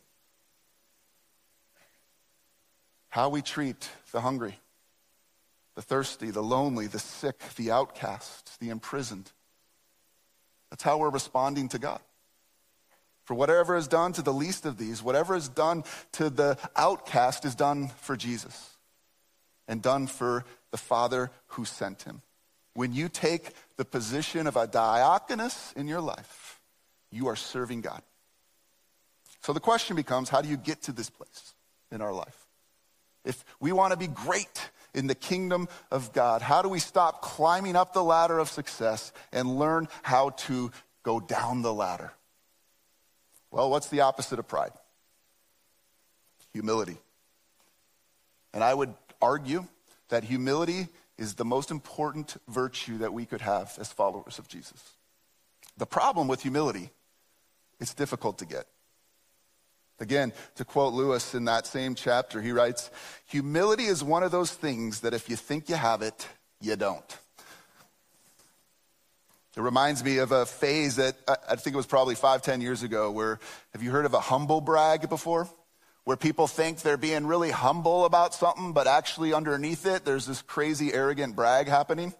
How 3.07 3.29
we 3.29 3.41
treat 3.41 3.89
the 4.11 4.19
hungry 4.19 4.59
the 5.75 5.81
thirsty, 5.81 6.31
the 6.31 6.41
lonely, 6.41 6.87
the 6.87 6.99
sick, 6.99 7.39
the 7.55 7.71
outcast, 7.71 8.59
the 8.59 8.69
imprisoned. 8.69 9.31
That's 10.69 10.83
how 10.83 10.97
we're 10.97 11.09
responding 11.09 11.69
to 11.69 11.79
God. 11.79 11.99
For 13.25 13.33
whatever 13.33 13.75
is 13.75 13.87
done 13.87 14.13
to 14.13 14.21
the 14.21 14.33
least 14.33 14.65
of 14.65 14.77
these, 14.77 15.01
whatever 15.01 15.35
is 15.35 15.49
done 15.49 15.83
to 16.13 16.29
the 16.29 16.57
outcast 16.75 17.43
is 17.43 17.55
done 17.55 17.89
for 18.01 18.15
Jesus 18.15 18.77
and 19.67 19.81
done 19.81 20.07
for 20.07 20.45
the 20.71 20.77
Father 20.77 21.31
who 21.47 21.65
sent 21.65 22.03
him. 22.03 22.21
When 22.73 22.93
you 22.93 23.09
take 23.09 23.51
the 23.77 23.85
position 23.85 24.47
of 24.47 24.55
a 24.57 24.67
diakonos 24.67 25.75
in 25.75 25.87
your 25.87 26.01
life, 26.01 26.59
you 27.09 27.27
are 27.27 27.35
serving 27.35 27.81
God. 27.81 28.01
So 29.41 29.53
the 29.53 29.59
question 29.59 29.95
becomes 29.95 30.29
how 30.29 30.41
do 30.41 30.49
you 30.49 30.57
get 30.57 30.83
to 30.83 30.91
this 30.91 31.09
place 31.09 31.53
in 31.91 32.01
our 32.01 32.13
life? 32.13 32.45
If 33.23 33.43
we 33.59 33.71
want 33.71 33.91
to 33.91 33.97
be 33.97 34.07
great 34.07 34.69
in 34.95 35.07
the 35.07 35.15
kingdom 35.15 35.67
of 35.91 36.13
God? 36.13 36.41
How 36.41 36.61
do 36.61 36.69
we 36.69 36.79
stop 36.79 37.21
climbing 37.21 37.75
up 37.75 37.93
the 37.93 38.03
ladder 38.03 38.39
of 38.39 38.49
success 38.49 39.11
and 39.31 39.59
learn 39.59 39.87
how 40.01 40.31
to 40.31 40.71
go 41.03 41.19
down 41.19 41.61
the 41.61 41.73
ladder? 41.73 42.11
Well, 43.51 43.69
what's 43.69 43.89
the 43.89 44.01
opposite 44.01 44.39
of 44.39 44.47
pride? 44.47 44.71
Humility. 46.53 46.97
And 48.53 48.63
I 48.63 48.73
would 48.73 48.93
argue 49.21 49.67
that 50.09 50.23
humility 50.23 50.87
is 51.17 51.35
the 51.35 51.45
most 51.45 51.71
important 51.71 52.37
virtue 52.47 52.97
that 52.99 53.13
we 53.13 53.25
could 53.25 53.41
have 53.41 53.75
as 53.79 53.91
followers 53.91 54.39
of 54.39 54.47
Jesus. 54.47 54.95
The 55.77 55.85
problem 55.85 56.27
with 56.27 56.41
humility, 56.41 56.89
it's 57.79 57.93
difficult 57.93 58.37
to 58.39 58.45
get. 58.45 58.67
Again, 59.99 60.33
to 60.55 60.65
quote 60.65 60.93
Lewis 60.93 61.33
in 61.35 61.45
that 61.45 61.65
same 61.65 61.95
chapter, 61.95 62.41
he 62.41 62.51
writes, 62.51 62.89
Humility 63.27 63.85
is 63.85 64.03
one 64.03 64.23
of 64.23 64.31
those 64.31 64.51
things 64.51 65.01
that 65.01 65.13
if 65.13 65.29
you 65.29 65.35
think 65.35 65.69
you 65.69 65.75
have 65.75 66.01
it, 66.01 66.27
you 66.59 66.75
don't. 66.75 67.17
It 69.55 69.61
reminds 69.61 70.03
me 70.03 70.17
of 70.17 70.33
a 70.33 70.45
phase 70.45 70.97
that 70.97 71.15
I 71.27 71.55
think 71.55 71.75
it 71.75 71.77
was 71.77 71.85
probably 71.85 72.15
five, 72.15 72.41
ten 72.41 72.59
years 72.59 72.83
ago, 72.83 73.09
where 73.09 73.39
have 73.71 73.81
you 73.81 73.89
heard 73.89 74.05
of 74.05 74.13
a 74.13 74.19
humble 74.19 74.59
brag 74.59 75.07
before? 75.07 75.47
Where 76.03 76.17
people 76.17 76.47
think 76.47 76.81
they're 76.81 76.97
being 76.97 77.25
really 77.25 77.51
humble 77.51 78.03
about 78.03 78.33
something, 78.33 78.73
but 78.73 78.85
actually 78.85 79.33
underneath 79.33 79.85
it, 79.85 80.03
there's 80.03 80.25
this 80.25 80.41
crazy, 80.41 80.93
arrogant 80.93 81.37
brag 81.37 81.67
happening. 81.67 82.13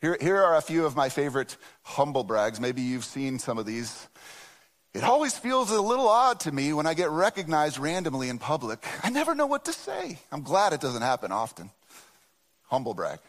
Here, 0.00 0.16
here 0.20 0.42
are 0.42 0.56
a 0.56 0.62
few 0.62 0.86
of 0.86 0.96
my 0.96 1.10
favorite 1.10 1.58
humble 1.82 2.24
brags. 2.24 2.58
Maybe 2.58 2.80
you've 2.80 3.04
seen 3.04 3.38
some 3.38 3.58
of 3.58 3.66
these. 3.66 4.08
It 4.92 5.04
always 5.04 5.38
feels 5.38 5.70
a 5.70 5.80
little 5.80 6.08
odd 6.08 6.40
to 6.40 6.52
me 6.52 6.72
when 6.72 6.86
I 6.86 6.94
get 6.94 7.10
recognized 7.10 7.78
randomly 7.78 8.28
in 8.28 8.38
public. 8.38 8.84
I 9.04 9.10
never 9.10 9.34
know 9.36 9.46
what 9.46 9.66
to 9.66 9.72
say. 9.72 10.18
I'm 10.32 10.42
glad 10.42 10.72
it 10.72 10.80
doesn't 10.80 11.02
happen 11.02 11.30
often. 11.30 11.70
Humble 12.66 12.94
brag. 12.94 13.20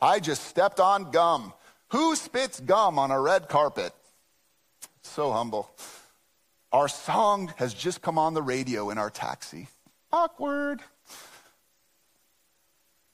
I 0.00 0.20
just 0.20 0.44
stepped 0.44 0.78
on 0.78 1.10
gum. 1.10 1.52
Who 1.88 2.14
spits 2.14 2.60
gum 2.60 2.98
on 2.98 3.10
a 3.10 3.20
red 3.20 3.48
carpet? 3.48 3.92
So 5.02 5.32
humble. 5.32 5.70
Our 6.72 6.88
song 6.88 7.52
has 7.56 7.74
just 7.74 8.02
come 8.02 8.18
on 8.18 8.34
the 8.34 8.42
radio 8.42 8.90
in 8.90 8.98
our 8.98 9.10
taxi. 9.10 9.68
Awkward. 10.12 10.80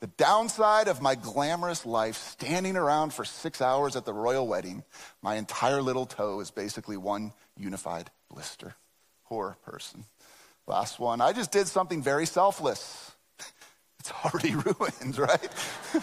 The 0.02 0.08
downside 0.08 0.88
of 0.88 1.00
my 1.00 1.14
glamorous 1.14 1.86
life, 1.86 2.16
standing 2.16 2.76
around 2.76 3.14
for 3.14 3.24
six 3.24 3.62
hours 3.62 3.94
at 3.94 4.04
the 4.04 4.12
royal 4.12 4.48
wedding, 4.48 4.82
my 5.22 5.36
entire 5.36 5.80
little 5.80 6.06
toe 6.06 6.40
is 6.40 6.50
basically 6.50 6.96
one 6.96 7.32
unified 7.56 8.10
blister. 8.28 8.74
Poor 9.26 9.56
person. 9.64 10.04
Last 10.66 10.98
one. 10.98 11.20
I 11.20 11.32
just 11.32 11.52
did 11.52 11.68
something 11.68 12.02
very 12.02 12.26
selfless. 12.26 13.12
It's 14.00 14.10
already 14.24 14.56
ruined, 14.80 15.16
right? 15.16 15.48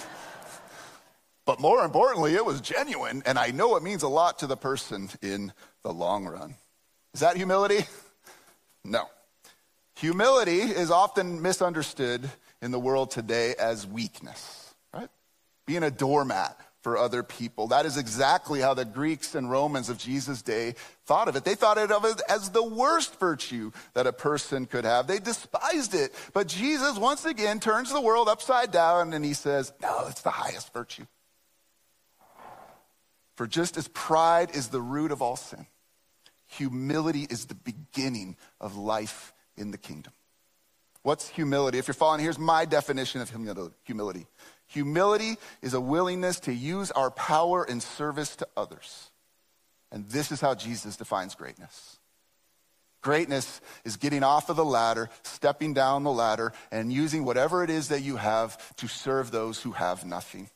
but 1.45 1.59
more 1.59 1.83
importantly, 1.83 2.35
it 2.35 2.45
was 2.45 2.61
genuine, 2.61 3.21
and 3.25 3.37
I 3.37 3.51
know 3.51 3.75
it 3.75 3.83
means 3.83 4.03
a 4.03 4.07
lot 4.07 4.39
to 4.39 4.47
the 4.47 4.55
person 4.55 5.09
in 5.21 5.51
the 5.83 5.91
long 5.91 6.25
run. 6.25 6.55
Is 7.13 7.19
that 7.19 7.35
humility? 7.35 7.85
No. 8.85 9.09
Humility 9.97 10.61
is 10.61 10.91
often 10.91 11.41
misunderstood 11.41 12.29
in 12.61 12.71
the 12.71 12.79
world 12.79 13.11
today 13.11 13.55
as 13.59 13.87
weakness, 13.87 14.73
right? 14.93 15.09
Being 15.65 15.83
a 15.83 15.91
doormat 15.91 16.59
for 16.81 16.97
other 16.97 17.23
people. 17.23 17.67
That 17.67 17.85
is 17.85 17.97
exactly 17.97 18.61
how 18.61 18.73
the 18.73 18.85
Greeks 18.85 19.35
and 19.35 19.51
Romans 19.51 19.89
of 19.89 19.97
Jesus' 19.97 20.41
day 20.41 20.75
thought 21.05 21.27
of 21.27 21.35
it. 21.35 21.43
They 21.43 21.55
thought 21.55 21.77
of 21.77 22.05
it 22.05 22.21
as 22.29 22.51
the 22.51 22.63
worst 22.63 23.19
virtue 23.19 23.71
that 23.93 24.07
a 24.07 24.13
person 24.13 24.65
could 24.65 24.85
have. 24.85 25.07
They 25.07 25.19
despised 25.19 25.93
it. 25.93 26.13
But 26.33 26.47
Jesus, 26.47 26.97
once 26.97 27.25
again, 27.25 27.59
turns 27.59 27.91
the 27.91 28.01
world 28.01 28.29
upside 28.29 28.71
down 28.71 29.13
and 29.13 29.25
he 29.25 29.33
says, 29.33 29.73
No, 29.81 30.07
it's 30.07 30.21
the 30.21 30.29
highest 30.29 30.73
virtue. 30.73 31.05
For 33.35 33.47
just 33.47 33.77
as 33.77 33.87
pride 33.89 34.51
is 34.53 34.67
the 34.67 34.81
root 34.81 35.11
of 35.11 35.21
all 35.21 35.37
sin, 35.37 35.65
humility 36.45 37.25
is 37.29 37.45
the 37.45 37.55
beginning 37.55 38.35
of 38.59 38.75
life 38.75 39.33
in 39.55 39.71
the 39.71 39.77
kingdom. 39.77 40.13
What's 41.03 41.29
humility? 41.29 41.77
If 41.77 41.87
you're 41.87 41.93
following, 41.93 42.21
here's 42.21 42.39
my 42.39 42.65
definition 42.65 43.21
of 43.21 43.31
humility. 43.85 44.27
Humility 44.67 45.37
is 45.61 45.73
a 45.73 45.81
willingness 45.81 46.41
to 46.41 46.53
use 46.53 46.91
our 46.91 47.09
power 47.09 47.65
in 47.65 47.81
service 47.81 48.35
to 48.37 48.47
others. 48.57 49.09
And 49.91 50.07
this 50.09 50.31
is 50.31 50.41
how 50.41 50.55
Jesus 50.55 50.97
defines 50.97 51.35
greatness. 51.35 51.97
Greatness 53.01 53.61
is 53.85 53.95
getting 53.95 54.23
off 54.23 54.49
of 54.49 54.57
the 54.57 54.65
ladder, 54.65 55.09
stepping 55.23 55.73
down 55.73 56.03
the 56.03 56.11
ladder, 56.11 56.51
and 56.71 56.91
using 56.91 57.23
whatever 57.23 57.63
it 57.63 57.69
is 57.69 57.87
that 57.87 58.01
you 58.01 58.17
have 58.17 58.75
to 58.75 58.87
serve 58.87 59.31
those 59.31 59.61
who 59.61 59.71
have 59.71 60.05
nothing. 60.05 60.49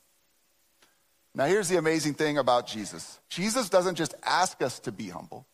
Now, 1.34 1.46
here's 1.46 1.70
the 1.70 1.78
amazing 1.78 2.14
thing 2.14 2.38
about 2.38 2.68
Jesus 2.68 3.20
Jesus 3.30 3.70
doesn't 3.70 3.96
just 3.96 4.14
ask 4.24 4.62
us 4.62 4.80
to 4.82 4.92
be 4.92 5.10
humble, 5.10 5.48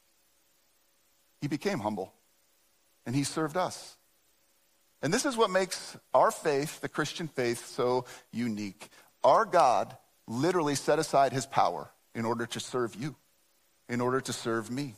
He 1.41 1.47
became 1.47 1.79
humble, 1.79 2.11
and 3.05 3.15
He 3.15 3.23
served 3.23 3.55
us. 3.55 3.95
And 5.01 5.13
this 5.13 5.25
is 5.25 5.37
what 5.37 5.49
makes 5.49 5.97
our 6.13 6.31
faith, 6.31 6.81
the 6.81 6.89
Christian 6.89 7.27
faith, 7.27 7.65
so 7.65 8.05
unique. 8.31 8.89
Our 9.23 9.45
God 9.45 9.95
literally 10.27 10.75
set 10.75 10.99
aside 10.99 11.31
his 11.31 11.45
power 11.45 11.89
in 12.13 12.25
order 12.25 12.45
to 12.45 12.59
serve 12.59 12.95
you, 12.95 13.15
in 13.87 14.01
order 14.01 14.21
to 14.21 14.33
serve 14.33 14.69
me. 14.69 14.95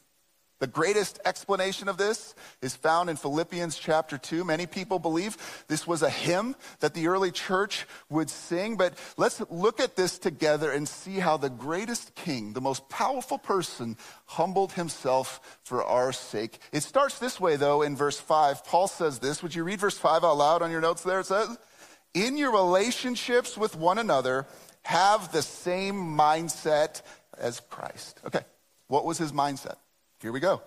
The 0.62 0.67
greatest 0.67 1.19
explanation 1.26 1.88
of 1.88 1.97
this 1.97 2.36
is 2.62 2.76
found 2.76 3.10
in 3.10 3.15
Philippians 3.15 3.80
chapter 3.80 4.19
2. 4.19 4.43
Many 4.43 4.67
people 4.67 5.00
believe 5.00 5.36
this 5.67 5.88
was 5.88 6.04
a 6.04 6.10
hymn 6.10 6.56
that 6.82 6.93
the 6.93 7.08
early 7.08 7.32
church 7.32 7.88
would 8.12 8.30
sing, 8.30 8.78
but 8.78 8.93
let's 9.17 9.41
look 9.50 9.80
at 9.80 9.95
this 9.95 10.19
together 10.19 10.69
and 10.69 10.88
see 10.88 11.17
how 11.17 11.36
the 11.36 11.50
greatest 11.50 12.13
king, 12.13 12.54
the 12.54 12.62
most 12.62 12.88
powerful 12.89 13.39
person, 13.39 13.97
humbled 14.28 14.74
himself 14.74 15.60
for 15.63 15.84
our 15.84 16.13
sake. 16.13 16.60
It 16.71 16.84
starts 16.84 17.17
this 17.17 17.39
way, 17.39 17.56
though, 17.56 17.82
in 17.82 17.95
verse 17.95 18.19
5. 18.19 18.63
Paul 18.63 18.88
says 18.88 19.17
this. 19.17 19.41
Would 19.41 19.56
you 19.56 19.63
read 19.63 19.80
verse 19.80 19.97
5 19.97 20.24
out 20.24 20.38
loud 20.38 20.62
on 20.62 20.69
your 20.69 20.80
notes 20.80 21.02
there? 21.02 21.21
It 21.21 21.26
says, 21.26 21.58
In 22.13 22.38
your 22.38 22.52
relationships 22.52 23.58
with 23.58 23.76
one 23.76 23.97
another, 23.97 24.45
have 24.84 25.32
the 25.32 25.41
same 25.41 25.95
mindset 25.95 27.02
as 27.36 27.62
Christ. 27.62 28.21
Okay, 28.28 28.41
what 28.86 29.06
was 29.06 29.17
his 29.17 29.32
mindset? 29.32 29.78
Here 30.21 30.31
we 30.31 30.39
go. 30.39 30.62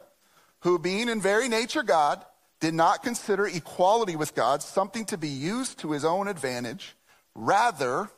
Who, 0.60 0.78
being 0.78 1.08
in 1.08 1.20
very 1.20 1.48
nature 1.48 1.82
God, 1.82 2.24
did 2.60 2.74
not 2.74 3.02
consider 3.02 3.46
equality 3.46 4.16
with 4.16 4.34
God 4.34 4.62
something 4.62 5.04
to 5.06 5.18
be 5.18 5.28
used 5.28 5.80
to 5.80 5.92
his 5.92 6.04
own 6.04 6.28
advantage. 6.28 6.96
Rather, 7.34 8.08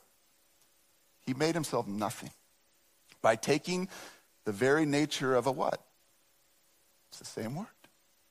he 1.23 1.35
made 1.35 1.55
himself 1.55 1.87
nothing 1.89 2.31
by 3.23 3.35
taking 3.35 3.89
the 4.45 4.53
very 4.53 4.87
nature 4.87 5.35
of 5.35 5.47
a 5.47 5.53
what? 5.53 5.81
It's 7.09 7.19
the 7.19 7.25
same 7.25 7.57
word. 7.57 7.67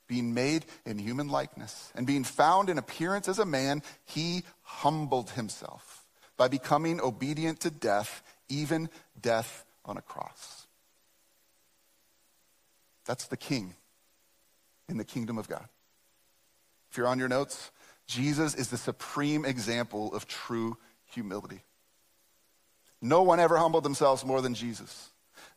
Being 0.08 0.32
made 0.32 0.64
in 0.86 0.98
human 0.98 1.28
likeness 1.28 1.92
and 1.94 2.06
being 2.06 2.24
found 2.24 2.70
in 2.70 2.78
appearance 2.78 3.28
as 3.28 3.38
a 3.38 3.44
man, 3.44 3.82
he 4.04 4.44
humbled 4.62 5.30
himself 5.30 6.06
by 6.36 6.48
becoming 6.48 7.00
obedient 7.00 7.60
to 7.60 7.70
death, 7.70 8.22
even 8.48 8.88
death 9.20 9.64
on 9.84 9.96
a 9.96 10.02
cross. 10.02 10.65
That's 13.06 13.26
the 13.26 13.36
king 13.36 13.74
in 14.88 14.96
the 14.96 15.04
kingdom 15.04 15.38
of 15.38 15.48
God. 15.48 15.68
If 16.90 16.96
you're 16.96 17.06
on 17.06 17.18
your 17.18 17.28
notes, 17.28 17.70
Jesus 18.06 18.54
is 18.54 18.68
the 18.68 18.76
supreme 18.76 19.44
example 19.44 20.14
of 20.14 20.28
true 20.28 20.76
humility. 21.06 21.62
No 23.02 23.22
one 23.22 23.40
ever 23.40 23.56
humbled 23.56 23.84
themselves 23.84 24.24
more 24.24 24.40
than 24.40 24.54
Jesus. 24.54 25.10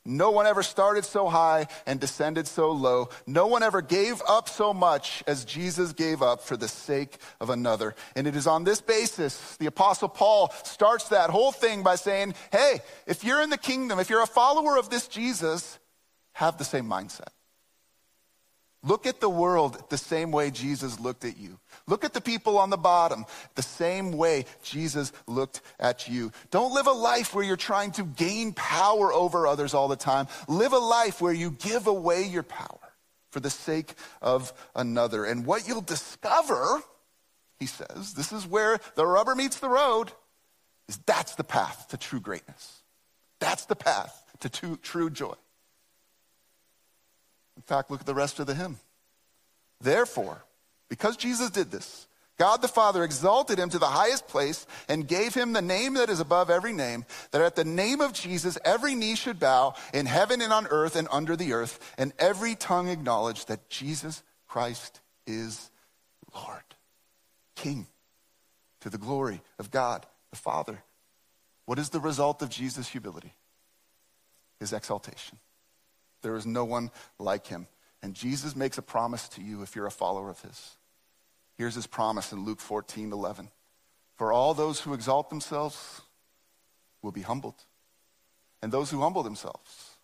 No 0.06 0.32
one 0.32 0.48
ever 0.48 0.64
started 0.64 1.06
so 1.06 1.28
high 1.28 1.68
and 1.86 2.00
descended 2.00 2.48
so 2.48 2.72
low. 2.72 3.10
No 3.28 3.48
one 3.48 3.64
ever 3.64 3.82
gave 3.82 4.22
up 4.28 4.50
so 4.50 4.74
much 4.74 5.24
as 5.28 5.46
Jesus 5.46 5.94
gave 5.94 6.22
up 6.22 6.42
for 6.42 6.58
the 6.58 6.68
sake 6.68 7.18
of 7.40 7.50
another. 7.50 7.96
And 8.16 8.26
it 8.26 8.36
is 8.36 8.48
on 8.48 8.64
this 8.64 8.82
basis 8.82 9.58
the 9.58 9.66
apostle 9.66 10.10
Paul 10.10 10.54
starts 10.64 11.10
that 11.10 11.30
whole 11.30 11.52
thing 11.52 11.84
by 11.84 11.96
saying, 11.96 12.34
Hey, 12.52 12.80
if 13.08 13.24
you're 13.24 13.42
in 13.42 13.50
the 13.50 13.58
kingdom, 13.58 14.00
if 14.00 14.10
you're 14.10 14.24
a 14.24 14.28
follower 14.28 14.78
of 14.78 14.90
this 14.90 15.08
Jesus, 15.08 15.80
have 16.34 16.58
the 16.58 16.66
same 16.66 16.86
mindset. 16.86 17.30
Look 18.82 19.06
at 19.06 19.20
the 19.20 19.30
world 19.30 19.84
the 19.90 19.98
same 19.98 20.32
way 20.32 20.52
Jesus 20.52 21.00
looked 21.00 21.26
at 21.26 21.38
you. 21.38 21.60
Look 21.86 22.06
at 22.06 22.14
the 22.14 22.22
people 22.22 22.58
on 22.58 22.70
the 22.70 22.78
bottom 22.78 23.26
the 23.56 23.62
same 23.62 24.14
way 24.14 24.46
Jesus 24.64 25.12
looked 25.28 25.62
at 25.80 26.08
you. 26.08 26.32
Don't 26.50 26.74
live 26.74 26.88
a 26.88 26.92
life 26.92 27.36
where 27.36 27.44
you're 27.44 27.58
trying 27.58 27.92
to 27.94 28.04
gain 28.04 28.54
power 28.54 29.12
over 29.12 29.48
others 29.48 29.74
all 29.74 29.90
the 29.90 29.98
time. 29.98 30.28
Live 30.48 30.72
a 30.72 30.78
life 30.78 31.20
where 31.20 31.34
you 31.34 31.52
give 31.52 31.88
away 31.88 32.24
your 32.24 32.44
power 32.44 32.80
for 33.32 33.42
the 33.42 33.50
sake 33.50 33.96
of 34.22 34.54
another. 34.76 35.26
And 35.26 35.46
what 35.46 35.68
you'll 35.68 35.82
discover, 35.82 36.82
he 37.60 37.66
says, 37.66 38.14
this 38.14 38.32
is 38.32 38.48
where 38.48 38.80
the 38.96 39.06
rubber 39.06 39.36
meets 39.36 39.60
the 39.60 39.70
road, 39.70 40.12
is 40.88 40.98
that's 41.06 41.36
the 41.36 41.44
path 41.44 41.90
to 41.90 41.98
true 41.98 42.22
greatness. 42.22 42.82
That's 43.40 43.66
the 43.66 43.76
path 43.76 44.24
to 44.40 44.78
true 44.78 45.10
joy. 45.10 45.36
Fact, 47.70 47.92
look 47.92 48.00
at 48.00 48.08
the 48.08 48.16
rest 48.16 48.40
of 48.40 48.48
the 48.48 48.56
hymn. 48.56 48.80
Therefore, 49.80 50.44
because 50.90 51.16
Jesus 51.16 51.52
did 51.52 51.70
this, 51.70 52.08
God 52.40 52.64
the 52.64 52.68
Father 52.68 53.04
exalted 53.04 53.60
him 53.60 53.70
to 53.70 53.78
the 53.78 53.86
highest 53.86 54.28
place 54.28 54.66
and 54.88 55.08
gave 55.08 55.36
him 55.36 55.54
the 55.54 55.62
name 55.62 55.94
that 55.94 56.10
is 56.10 56.20
above 56.20 56.50
every 56.50 56.74
name, 56.74 57.06
that 57.30 57.44
at 57.44 57.56
the 57.56 57.64
name 57.64 58.02
of 58.02 58.12
Jesus 58.12 58.58
every 58.66 58.96
knee 58.96 59.16
should 59.16 59.40
bow 59.40 59.76
in 59.94 60.08
heaven 60.08 60.42
and 60.42 60.52
on 60.52 60.66
earth 60.72 60.96
and 60.96 61.08
under 61.12 61.36
the 61.36 61.54
earth, 61.54 61.94
and 62.00 62.12
every 62.18 62.56
tongue 62.56 62.90
acknowledge 62.90 63.46
that 63.46 63.70
Jesus 63.70 64.24
Christ 64.48 65.00
is 65.28 65.70
Lord, 66.34 66.64
King, 67.56 67.86
to 68.80 68.90
the 68.90 68.98
glory 68.98 69.42
of 69.60 69.70
God 69.70 70.08
the 70.32 70.38
Father. 70.38 70.82
What 71.66 71.78
is 71.78 71.90
the 71.90 72.00
result 72.00 72.42
of 72.42 72.50
Jesus' 72.50 72.88
humility? 72.88 73.36
His 74.60 74.74
exaltation. 74.74 75.38
There 76.22 76.36
is 76.36 76.46
no 76.46 76.66
one 76.66 76.92
like 77.18 77.48
him. 77.48 77.68
And 78.02 78.14
Jesus 78.14 78.56
makes 78.56 78.78
a 78.78 78.82
promise 78.82 79.28
to 79.30 79.42
you 79.42 79.62
if 79.62 79.76
you're 79.76 79.86
a 79.86 79.92
follower 79.92 80.30
of 80.30 80.42
his. 80.42 80.78
Here's 81.58 81.76
his 81.76 81.88
promise 81.88 82.32
in 82.32 82.46
Luke 82.46 82.62
14 82.62 83.12
11. 83.12 83.50
For 84.16 84.32
all 84.32 84.54
those 84.54 84.82
who 84.82 84.94
exalt 84.94 85.30
themselves 85.30 86.02
will 87.02 87.12
be 87.12 87.22
humbled, 87.22 87.56
and 88.62 88.72
those 88.72 88.92
who 88.92 89.02
humble 89.02 89.24
themselves 89.24 89.98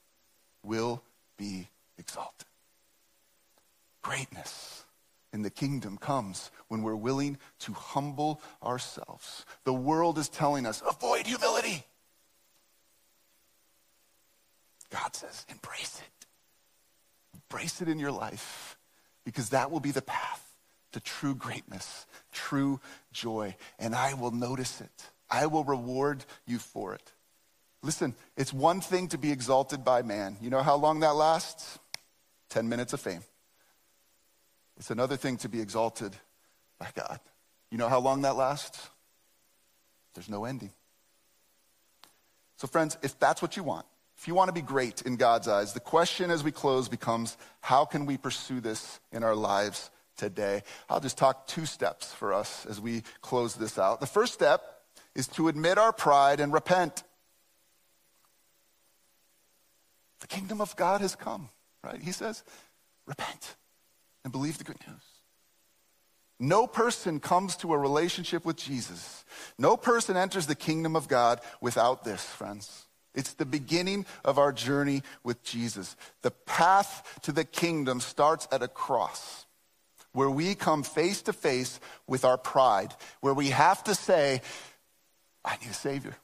will 0.63 1.01
be 1.37 1.69
exalted. 1.97 2.47
Greatness 4.01 4.85
in 5.33 5.41
the 5.41 5.49
kingdom 5.49 5.97
comes 5.97 6.51
when 6.69 6.81
we're 6.81 6.95
willing 6.95 7.37
to 7.59 7.73
humble 7.73 8.41
ourselves. 8.63 9.45
The 9.65 9.73
world 9.73 10.17
is 10.17 10.29
telling 10.29 10.65
us 10.65 10.81
avoid 10.87 11.27
humility. 11.27 11.85
God 14.95 15.15
says, 15.15 15.45
embrace 15.49 15.99
it. 15.99 16.25
Embrace 17.33 17.81
it 17.81 17.89
in 17.89 17.99
your 17.99 18.11
life 18.11 18.77
because 19.25 19.49
that 19.49 19.69
will 19.69 19.81
be 19.81 19.91
the 19.91 20.01
path 20.01 20.41
to 20.93 21.01
true 21.01 21.35
greatness, 21.35 22.05
true 22.31 22.79
joy. 23.11 23.55
And 23.77 23.93
I 23.93 24.13
will 24.13 24.31
notice 24.31 24.79
it. 24.79 25.09
I 25.29 25.47
will 25.47 25.65
reward 25.65 26.23
you 26.45 26.59
for 26.59 26.93
it. 26.93 27.11
Listen, 27.83 28.15
it's 28.37 28.53
one 28.53 28.79
thing 28.79 29.09
to 29.09 29.17
be 29.17 29.31
exalted 29.31 29.83
by 29.83 30.01
man. 30.01 30.37
You 30.41 30.49
know 30.49 30.63
how 30.63 30.75
long 30.75 31.01
that 31.01 31.15
lasts? 31.15 31.77
10 32.49 32.69
minutes 32.69 32.93
of 32.93 33.01
fame. 33.01 33.21
It's 34.77 34.91
another 34.91 35.17
thing 35.17 35.37
to 35.37 35.49
be 35.49 35.59
exalted 35.59 36.15
by 36.79 36.87
God. 36.95 37.19
You 37.69 37.77
know 37.77 37.89
how 37.89 37.99
long 37.99 38.21
that 38.21 38.37
lasts? 38.37 38.89
There's 40.13 40.29
no 40.29 40.45
ending. 40.45 40.71
So, 42.57 42.67
friends, 42.67 42.97
if 43.03 43.19
that's 43.19 43.41
what 43.41 43.57
you 43.57 43.63
want, 43.63 43.85
if 44.17 44.27
you 44.27 44.33
want 44.33 44.49
to 44.49 44.53
be 44.53 44.61
great 44.61 45.01
in 45.01 45.17
God's 45.17 45.47
eyes, 45.47 45.73
the 45.73 45.79
question 45.79 46.31
as 46.31 46.43
we 46.43 46.51
close 46.51 46.87
becomes 46.87 47.37
how 47.61 47.85
can 47.85 48.05
we 48.05 48.17
pursue 48.17 48.61
this 48.61 48.99
in 49.11 49.23
our 49.23 49.35
lives 49.35 49.91
today? 50.17 50.63
I'll 50.89 50.99
just 50.99 51.17
talk 51.17 51.47
two 51.47 51.65
steps 51.65 52.13
for 52.13 52.33
us 52.33 52.65
as 52.65 52.79
we 52.79 53.03
close 53.21 53.55
this 53.55 53.77
out. 53.77 53.99
The 53.99 54.07
first 54.07 54.33
step 54.33 54.61
is 55.13 55.27
to 55.29 55.47
admit 55.47 55.77
our 55.77 55.91
pride 55.91 56.39
and 56.39 56.53
repent. 56.53 57.03
The 60.21 60.27
kingdom 60.27 60.61
of 60.61 60.75
God 60.75 61.01
has 61.01 61.15
come, 61.15 61.49
right? 61.83 62.01
He 62.01 62.11
says, 62.11 62.43
repent 63.05 63.55
and 64.23 64.31
believe 64.31 64.57
the 64.57 64.63
good 64.63 64.79
news. 64.87 65.01
No 66.39 66.67
person 66.67 67.19
comes 67.19 67.55
to 67.57 67.73
a 67.73 67.77
relationship 67.77 68.43
with 68.45 68.57
Jesus. 68.57 69.23
No 69.57 69.77
person 69.77 70.17
enters 70.17 70.47
the 70.47 70.55
kingdom 70.55 70.95
of 70.95 71.07
God 71.07 71.39
without 71.61 72.03
this, 72.03 72.23
friends. 72.23 72.84
It's 73.15 73.33
the 73.33 73.45
beginning 73.45 74.05
of 74.23 74.37
our 74.37 74.51
journey 74.51 75.01
with 75.23 75.43
Jesus. 75.43 75.95
The 76.21 76.31
path 76.31 77.19
to 77.23 77.31
the 77.31 77.45
kingdom 77.45 77.99
starts 78.01 78.47
at 78.51 78.61
a 78.61 78.67
cross 78.67 79.45
where 80.11 80.29
we 80.29 80.55
come 80.55 80.83
face 80.83 81.21
to 81.23 81.33
face 81.33 81.79
with 82.07 82.23
our 82.23 82.37
pride, 82.37 82.93
where 83.19 83.33
we 83.33 83.49
have 83.49 83.83
to 83.83 83.93
say, 83.93 84.41
I 85.43 85.57
need 85.57 85.71
a 85.71 85.73
Savior. 85.73 86.15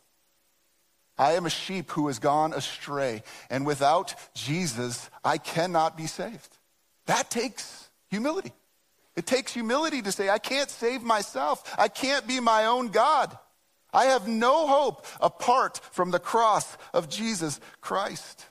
I 1.17 1.33
am 1.33 1.45
a 1.45 1.49
sheep 1.49 1.91
who 1.91 2.07
has 2.07 2.17
gone 2.17 2.53
astray, 2.53 3.23
and 3.49 3.65
without 3.65 4.15
Jesus, 4.33 5.09
I 5.23 5.37
cannot 5.37 5.97
be 5.97 6.07
saved. 6.07 6.57
That 7.05 7.29
takes 7.29 7.89
humility. 8.09 8.53
It 9.15 9.25
takes 9.25 9.53
humility 9.53 10.01
to 10.01 10.11
say, 10.11 10.29
I 10.29 10.39
can't 10.39 10.69
save 10.69 11.03
myself. 11.03 11.75
I 11.77 11.89
can't 11.89 12.25
be 12.25 12.39
my 12.39 12.65
own 12.65 12.87
God. 12.87 13.37
I 13.93 14.05
have 14.05 14.27
no 14.27 14.67
hope 14.67 15.05
apart 15.19 15.79
from 15.91 16.11
the 16.11 16.19
cross 16.19 16.77
of 16.93 17.09
Jesus 17.09 17.59
Christ. 17.81 18.45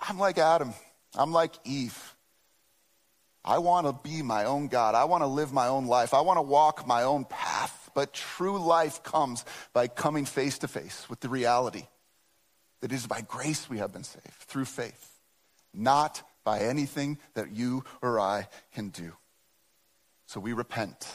I'm 0.00 0.18
like 0.18 0.38
Adam. 0.38 0.72
I'm 1.14 1.32
like 1.32 1.54
Eve. 1.64 2.14
I 3.44 3.58
want 3.58 3.86
to 3.86 4.08
be 4.08 4.22
my 4.22 4.44
own 4.44 4.68
God. 4.68 4.94
I 4.94 5.04
want 5.04 5.22
to 5.22 5.28
live 5.28 5.52
my 5.52 5.68
own 5.68 5.86
life. 5.86 6.14
I 6.14 6.20
want 6.20 6.38
to 6.38 6.42
walk 6.42 6.86
my 6.86 7.04
own 7.04 7.24
path. 7.24 7.90
But 7.94 8.12
true 8.12 8.58
life 8.58 9.02
comes 9.02 9.44
by 9.72 9.88
coming 9.88 10.24
face 10.24 10.58
to 10.58 10.68
face 10.68 11.08
with 11.08 11.20
the 11.20 11.28
reality 11.28 11.84
that 12.80 12.92
it 12.92 12.94
is 12.94 13.06
by 13.06 13.22
grace 13.22 13.70
we 13.70 13.78
have 13.78 13.92
been 13.92 14.04
saved, 14.04 14.26
through 14.26 14.66
faith, 14.66 15.20
not 15.72 16.22
by 16.44 16.60
anything 16.60 17.18
that 17.34 17.50
you 17.50 17.84
or 18.02 18.20
I 18.20 18.48
can 18.74 18.90
do. 18.90 19.12
So 20.26 20.40
we 20.40 20.52
repent. 20.52 21.08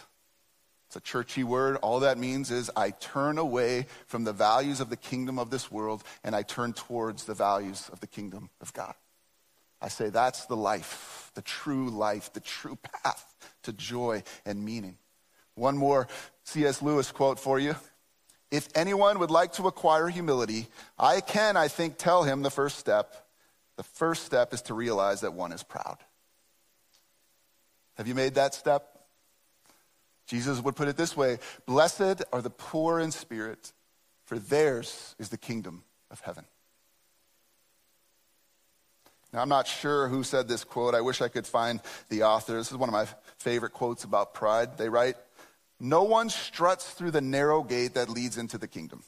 It's 0.92 0.98
a 0.98 1.00
churchy 1.00 1.46
word. 1.46 1.78
All 1.78 2.02
that 2.02 2.18
means 2.18 2.52
is 2.52 2.70
I 2.76 2.90
turn 2.90 3.38
away 3.38 3.86
from 4.08 4.26
the 4.26 4.34
values 4.34 4.82
of 4.82 4.90
the 4.90 4.98
kingdom 4.98 5.40
of 5.40 5.50
this 5.50 5.72
world 5.72 6.04
and 6.22 6.36
I 6.36 6.44
turn 6.44 6.74
towards 6.74 7.24
the 7.24 7.34
values 7.34 7.90
of 7.94 8.02
the 8.02 8.08
kingdom 8.08 8.50
of 8.60 8.74
God. 8.74 8.94
I 9.82 9.88
say 9.88 10.10
that's 10.10 10.48
the 10.48 10.58
life, 10.58 11.32
the 11.34 11.44
true 11.44 11.90
life, 11.90 12.34
the 12.34 12.42
true 12.42 12.76
path 12.76 13.34
to 13.64 13.72
joy 13.72 14.24
and 14.46 14.66
meaning. 14.66 14.98
One 15.56 15.78
more 15.78 16.10
C.S. 16.44 16.82
Lewis 16.82 17.10
quote 17.10 17.40
for 17.40 17.58
you. 17.58 17.78
If 18.52 18.68
anyone 18.76 19.20
would 19.20 19.32
like 19.32 19.54
to 19.54 19.68
acquire 19.68 20.10
humility, 20.10 20.68
I 21.00 21.22
can, 21.22 21.56
I 21.56 21.70
think, 21.70 22.00
tell 22.00 22.24
him 22.24 22.42
the 22.42 22.50
first 22.50 22.78
step 22.78 23.16
the 23.78 23.84
first 23.84 24.26
step 24.26 24.54
is 24.54 24.62
to 24.64 24.74
realize 24.74 25.22
that 25.22 25.32
one 25.32 25.54
is 25.54 25.64
proud. 25.64 26.00
Have 27.94 28.10
you 28.10 28.14
made 28.14 28.34
that 28.34 28.54
step? 28.54 29.01
Jesus 30.32 30.62
would 30.62 30.78
put 30.78 30.88
it 30.88 30.96
this 30.96 31.18
way 31.18 31.40
Blessed 31.66 32.24
are 32.32 32.42
the 32.42 32.50
poor 32.50 33.02
in 33.02 33.12
spirit, 33.12 33.74
for 34.24 34.40
theirs 34.40 35.14
is 35.20 35.28
the 35.28 35.38
kingdom 35.38 35.84
of 36.10 36.22
heaven. 36.22 36.46
Now, 39.34 39.42
I'm 39.42 39.50
not 39.50 39.68
sure 39.68 40.08
who 40.08 40.24
said 40.24 40.48
this 40.48 40.64
quote. 40.64 40.96
I 40.96 41.02
wish 41.02 41.22
I 41.22 41.28
could 41.28 41.46
find 41.46 41.82
the 42.08 42.24
author. 42.24 42.54
This 42.54 42.72
is 42.72 42.78
one 42.78 42.88
of 42.88 42.94
my 42.94 43.08
favorite 43.40 43.74
quotes 43.74 44.06
about 44.06 44.34
pride. 44.34 44.78
They 44.78 44.88
write 44.88 45.18
No 45.82 46.04
one 46.04 46.30
struts 46.30 46.90
through 46.90 47.12
the 47.12 47.20
narrow 47.20 47.62
gate 47.62 47.96
that 47.96 48.08
leads 48.08 48.38
into 48.38 48.58
the 48.58 48.70
kingdom, 48.70 49.04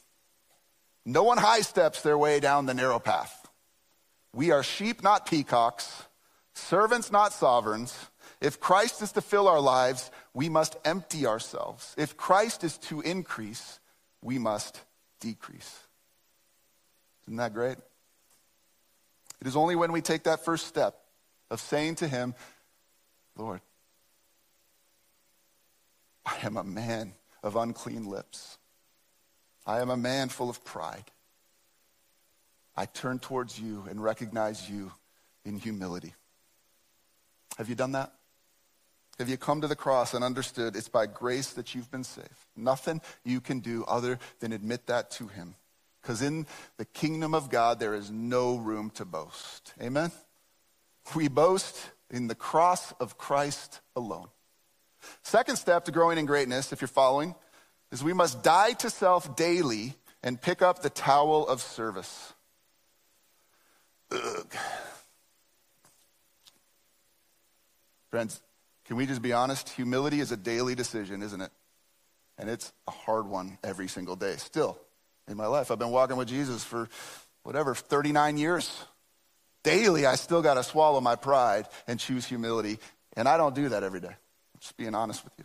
no 1.06 1.22
one 1.22 1.38
high 1.38 1.62
steps 1.62 2.02
their 2.02 2.18
way 2.18 2.38
down 2.38 2.66
the 2.66 2.74
narrow 2.74 2.98
path. 2.98 3.48
We 4.34 4.50
are 4.50 4.62
sheep, 4.62 5.02
not 5.02 5.24
peacocks, 5.24 6.02
servants, 6.52 7.10
not 7.10 7.32
sovereigns. 7.32 7.96
If 8.44 8.60
Christ 8.60 9.00
is 9.00 9.12
to 9.12 9.22
fill 9.22 9.48
our 9.48 9.58
lives, 9.58 10.10
we 10.34 10.50
must 10.50 10.76
empty 10.84 11.26
ourselves. 11.26 11.94
If 11.96 12.18
Christ 12.18 12.62
is 12.62 12.76
to 12.88 13.00
increase, 13.00 13.80
we 14.20 14.38
must 14.38 14.82
decrease. 15.18 15.78
Isn't 17.22 17.38
that 17.38 17.54
great? 17.54 17.78
It 19.40 19.46
is 19.46 19.56
only 19.56 19.76
when 19.76 19.92
we 19.92 20.02
take 20.02 20.24
that 20.24 20.44
first 20.44 20.66
step 20.66 20.94
of 21.50 21.58
saying 21.58 21.94
to 21.96 22.06
Him, 22.06 22.34
Lord, 23.34 23.62
I 26.26 26.36
am 26.42 26.58
a 26.58 26.64
man 26.64 27.14
of 27.42 27.56
unclean 27.56 28.04
lips. 28.04 28.58
I 29.66 29.80
am 29.80 29.88
a 29.88 29.96
man 29.96 30.28
full 30.28 30.50
of 30.50 30.62
pride. 30.62 31.10
I 32.76 32.84
turn 32.84 33.20
towards 33.20 33.58
you 33.58 33.86
and 33.88 34.04
recognize 34.04 34.68
you 34.68 34.92
in 35.46 35.58
humility. 35.58 36.12
Have 37.56 37.70
you 37.70 37.74
done 37.74 37.92
that? 37.92 38.12
Have 39.18 39.28
you 39.28 39.36
come 39.36 39.60
to 39.60 39.68
the 39.68 39.76
cross 39.76 40.12
and 40.12 40.24
understood 40.24 40.74
it's 40.74 40.88
by 40.88 41.06
grace 41.06 41.50
that 41.52 41.74
you've 41.74 41.90
been 41.90 42.04
saved? 42.04 42.28
Nothing 42.56 43.00
you 43.24 43.40
can 43.40 43.60
do 43.60 43.84
other 43.86 44.18
than 44.40 44.52
admit 44.52 44.86
that 44.86 45.10
to 45.12 45.28
Him. 45.28 45.54
Because 46.02 46.20
in 46.20 46.46
the 46.76 46.84
kingdom 46.84 47.34
of 47.34 47.48
God, 47.48 47.78
there 47.80 47.94
is 47.94 48.10
no 48.10 48.56
room 48.56 48.90
to 48.90 49.04
boast. 49.04 49.72
Amen? 49.80 50.10
We 51.14 51.28
boast 51.28 51.76
in 52.10 52.26
the 52.26 52.34
cross 52.34 52.92
of 53.00 53.16
Christ 53.16 53.80
alone. 53.94 54.28
Second 55.22 55.56
step 55.56 55.84
to 55.84 55.92
growing 55.92 56.18
in 56.18 56.26
greatness, 56.26 56.72
if 56.72 56.80
you're 56.80 56.88
following, 56.88 57.34
is 57.92 58.02
we 58.02 58.12
must 58.12 58.42
die 58.42 58.72
to 58.72 58.90
self 58.90 59.36
daily 59.36 59.94
and 60.22 60.40
pick 60.40 60.62
up 60.62 60.82
the 60.82 60.90
towel 60.90 61.46
of 61.46 61.60
service. 61.60 62.32
Ugh. 64.10 64.54
Friends, 68.10 68.40
can 68.86 68.96
we 68.96 69.06
just 69.06 69.22
be 69.22 69.32
honest? 69.32 69.70
Humility 69.70 70.20
is 70.20 70.32
a 70.32 70.36
daily 70.36 70.74
decision, 70.74 71.22
isn't 71.22 71.40
it? 71.40 71.50
And 72.38 72.50
it's 72.50 72.72
a 72.86 72.90
hard 72.90 73.26
one 73.26 73.58
every 73.62 73.88
single 73.88 74.16
day. 74.16 74.36
Still, 74.36 74.78
in 75.28 75.36
my 75.36 75.46
life, 75.46 75.70
I've 75.70 75.78
been 75.78 75.90
walking 75.90 76.16
with 76.16 76.28
Jesus 76.28 76.64
for 76.64 76.88
whatever, 77.42 77.74
39 77.74 78.36
years. 78.36 78.84
Daily, 79.62 80.04
I 80.04 80.16
still 80.16 80.42
got 80.42 80.54
to 80.54 80.62
swallow 80.62 81.00
my 81.00 81.16
pride 81.16 81.66
and 81.86 81.98
choose 81.98 82.26
humility. 82.26 82.78
And 83.16 83.28
I 83.28 83.36
don't 83.36 83.54
do 83.54 83.70
that 83.70 83.82
every 83.82 84.00
day. 84.00 84.08
I'm 84.08 84.60
just 84.60 84.76
being 84.76 84.94
honest 84.94 85.24
with 85.24 85.32
you. 85.38 85.44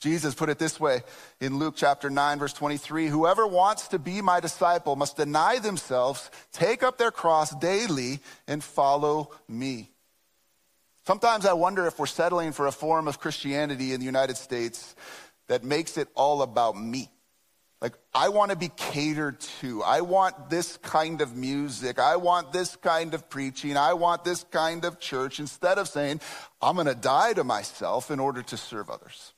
Jesus 0.00 0.34
put 0.34 0.50
it 0.50 0.58
this 0.58 0.78
way 0.78 1.02
in 1.40 1.58
Luke 1.58 1.74
chapter 1.76 2.10
9, 2.10 2.38
verse 2.38 2.52
23 2.52 3.08
Whoever 3.08 3.46
wants 3.46 3.88
to 3.88 3.98
be 3.98 4.20
my 4.20 4.38
disciple 4.38 4.96
must 4.96 5.16
deny 5.16 5.58
themselves, 5.58 6.30
take 6.52 6.82
up 6.82 6.98
their 6.98 7.10
cross 7.10 7.54
daily, 7.56 8.20
and 8.46 8.62
follow 8.62 9.30
me. 9.48 9.93
Sometimes 11.06 11.44
I 11.44 11.52
wonder 11.52 11.86
if 11.86 11.98
we're 11.98 12.06
settling 12.06 12.52
for 12.52 12.66
a 12.66 12.72
form 12.72 13.08
of 13.08 13.20
Christianity 13.20 13.92
in 13.92 14.00
the 14.00 14.06
United 14.06 14.36
States 14.36 14.96
that 15.48 15.62
makes 15.62 15.98
it 15.98 16.08
all 16.14 16.40
about 16.40 16.76
me. 16.76 17.10
Like, 17.82 17.92
I 18.14 18.30
want 18.30 18.50
to 18.50 18.56
be 18.56 18.70
catered 18.74 19.40
to. 19.60 19.82
I 19.82 20.00
want 20.00 20.48
this 20.48 20.78
kind 20.78 21.20
of 21.20 21.36
music. 21.36 21.98
I 21.98 22.16
want 22.16 22.50
this 22.50 22.76
kind 22.76 23.12
of 23.12 23.28
preaching. 23.28 23.76
I 23.76 23.92
want 23.92 24.24
this 24.24 24.44
kind 24.44 24.86
of 24.86 24.98
church 24.98 25.38
instead 25.38 25.76
of 25.76 25.88
saying, 25.88 26.22
I'm 26.62 26.76
going 26.76 26.86
to 26.86 26.94
die 26.94 27.34
to 27.34 27.44
myself 27.44 28.10
in 28.10 28.20
order 28.20 28.42
to 28.42 28.56
serve 28.56 28.88
others. 28.88 29.34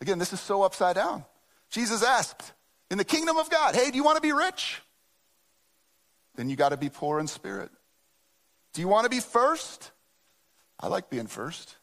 Again, 0.00 0.20
this 0.20 0.32
is 0.32 0.38
so 0.38 0.62
upside 0.62 0.94
down. 0.94 1.24
Jesus 1.70 2.04
asked, 2.04 2.52
in 2.92 2.98
the 2.98 3.04
kingdom 3.04 3.36
of 3.36 3.50
God, 3.50 3.74
hey, 3.74 3.90
do 3.90 3.96
you 3.96 4.04
want 4.04 4.16
to 4.16 4.22
be 4.22 4.32
rich? 4.32 4.80
Then 6.36 6.48
you 6.48 6.54
got 6.54 6.68
to 6.68 6.76
be 6.76 6.90
poor 6.90 7.18
in 7.18 7.26
spirit. 7.26 7.70
Do 8.72 8.80
you 8.80 8.86
want 8.86 9.02
to 9.02 9.10
be 9.10 9.18
first? 9.18 9.90
I 10.78 10.88
like 10.88 11.10
being 11.10 11.26
first. 11.26 11.76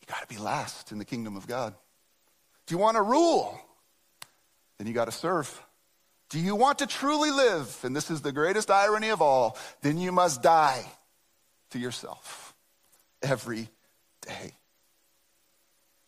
You 0.00 0.06
got 0.12 0.26
to 0.26 0.34
be 0.34 0.40
last 0.40 0.92
in 0.92 0.98
the 0.98 1.04
kingdom 1.04 1.36
of 1.36 1.46
God. 1.46 1.74
Do 2.66 2.74
you 2.74 2.78
want 2.78 2.96
to 2.96 3.02
rule? 3.02 3.58
Then 4.78 4.86
you 4.86 4.94
got 4.94 5.06
to 5.06 5.12
serve. 5.12 5.62
Do 6.30 6.38
you 6.40 6.56
want 6.56 6.78
to 6.78 6.86
truly 6.86 7.30
live? 7.30 7.78
And 7.84 7.94
this 7.94 8.10
is 8.10 8.22
the 8.22 8.32
greatest 8.32 8.70
irony 8.70 9.10
of 9.10 9.22
all. 9.22 9.56
Then 9.82 9.98
you 9.98 10.10
must 10.12 10.42
die 10.42 10.84
to 11.70 11.78
yourself 11.78 12.54
every 13.22 13.68
day. 14.22 14.54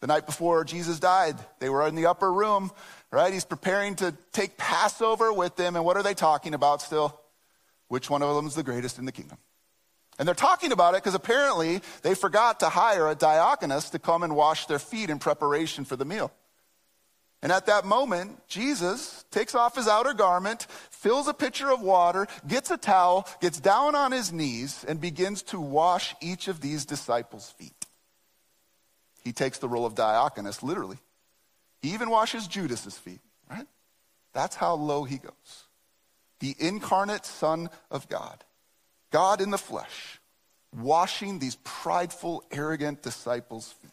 The 0.01 0.07
night 0.07 0.27
before 0.27 0.65
Jesus 0.65 1.01
died, 1.01 1.37
they 1.59 1.69
were 1.69 1.87
in 1.87 1.95
the 1.95 2.07
upper 2.07 2.33
room, 2.33 2.71
right? 3.11 3.33
He's 3.33 3.45
preparing 3.45 3.95
to 3.97 4.15
take 4.33 4.57
Passover 4.57 5.33
with 5.33 5.57
them. 5.57 5.75
And 5.75 5.85
what 5.85 5.97
are 5.97 6.03
they 6.03 6.15
talking 6.15 6.55
about 6.55 6.83
still? 6.83 7.19
Which 7.89 8.11
one 8.11 8.23
of 8.23 8.35
them 8.35 8.47
is 8.47 8.55
the 8.55 8.63
greatest 8.63 8.99
in 8.99 9.05
the 9.05 9.13
kingdom? 9.13 9.39
And 10.19 10.27
they're 10.27 10.35
talking 10.35 10.73
about 10.73 10.95
it 10.95 11.03
because 11.03 11.15
apparently 11.15 11.81
they 12.03 12.15
forgot 12.15 12.61
to 12.61 12.69
hire 12.69 13.09
a 13.09 13.15
diakonos 13.15 13.91
to 13.91 13.99
come 13.99 14.23
and 14.23 14.35
wash 14.35 14.67
their 14.67 14.79
feet 14.79 15.11
in 15.11 15.19
preparation 15.19 15.85
for 15.85 15.97
the 15.97 16.05
meal. 16.05 16.33
And 17.43 17.53
at 17.53 17.67
that 17.67 17.85
moment, 17.85 18.41
Jesus 18.49 19.25
takes 19.31 19.55
off 19.55 19.77
his 19.77 19.87
outer 19.87 20.15
garment, 20.15 20.67
fills 20.91 21.29
a 21.29 21.35
pitcher 21.35 21.71
of 21.71 21.83
water, 21.83 22.27
gets 22.47 22.71
a 22.71 22.79
towel, 22.79 23.29
gets 23.41 23.61
down 23.61 23.95
on 23.95 24.11
his 24.11 24.33
knees, 24.33 24.85
and 24.89 25.01
begins 25.01 25.43
to 25.45 25.61
wash 25.61 26.15
each 26.23 26.49
of 26.49 26.61
these 26.61 26.87
disciples' 26.87 27.51
feet. 27.51 27.87
He 29.23 29.33
takes 29.33 29.59
the 29.59 29.69
role 29.69 29.85
of 29.85 29.95
diakonos, 29.95 30.63
literally. 30.63 30.99
He 31.83 31.93
even 31.93 32.09
washes 32.11 32.49
Judas's 32.49 32.97
feet, 32.97 33.21
right? 33.51 33.67
That's 34.33 34.57
how 34.57 34.75
low 34.75 35.05
he 35.05 35.19
goes. 35.19 35.65
The 36.41 36.55
incarnate 36.59 37.27
Son 37.27 37.69
of 37.91 38.09
God 38.09 38.45
God 39.17 39.41
in 39.41 39.51
the 39.51 39.57
flesh, 39.57 40.21
washing 40.79 41.39
these 41.39 41.57
prideful, 41.65 42.45
arrogant 42.53 43.01
disciples' 43.01 43.73
feet. 43.73 43.91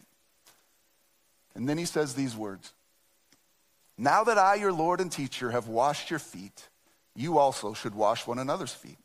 And 1.56 1.70
then 1.70 1.78
he 1.78 1.86
says 1.86 2.14
these 2.14 2.36
words 2.36 2.74
Now 3.98 4.26
that 4.26 4.38
I, 4.38 4.56
your 4.56 4.74
Lord 4.74 5.00
and 5.00 5.10
teacher, 5.10 5.52
have 5.52 5.70
washed 5.70 6.10
your 6.10 6.20
feet, 6.20 6.68
you 7.16 7.38
also 7.38 7.74
should 7.74 7.96
wash 7.96 8.28
one 8.28 8.38
another's 8.38 8.74
feet. 8.74 8.98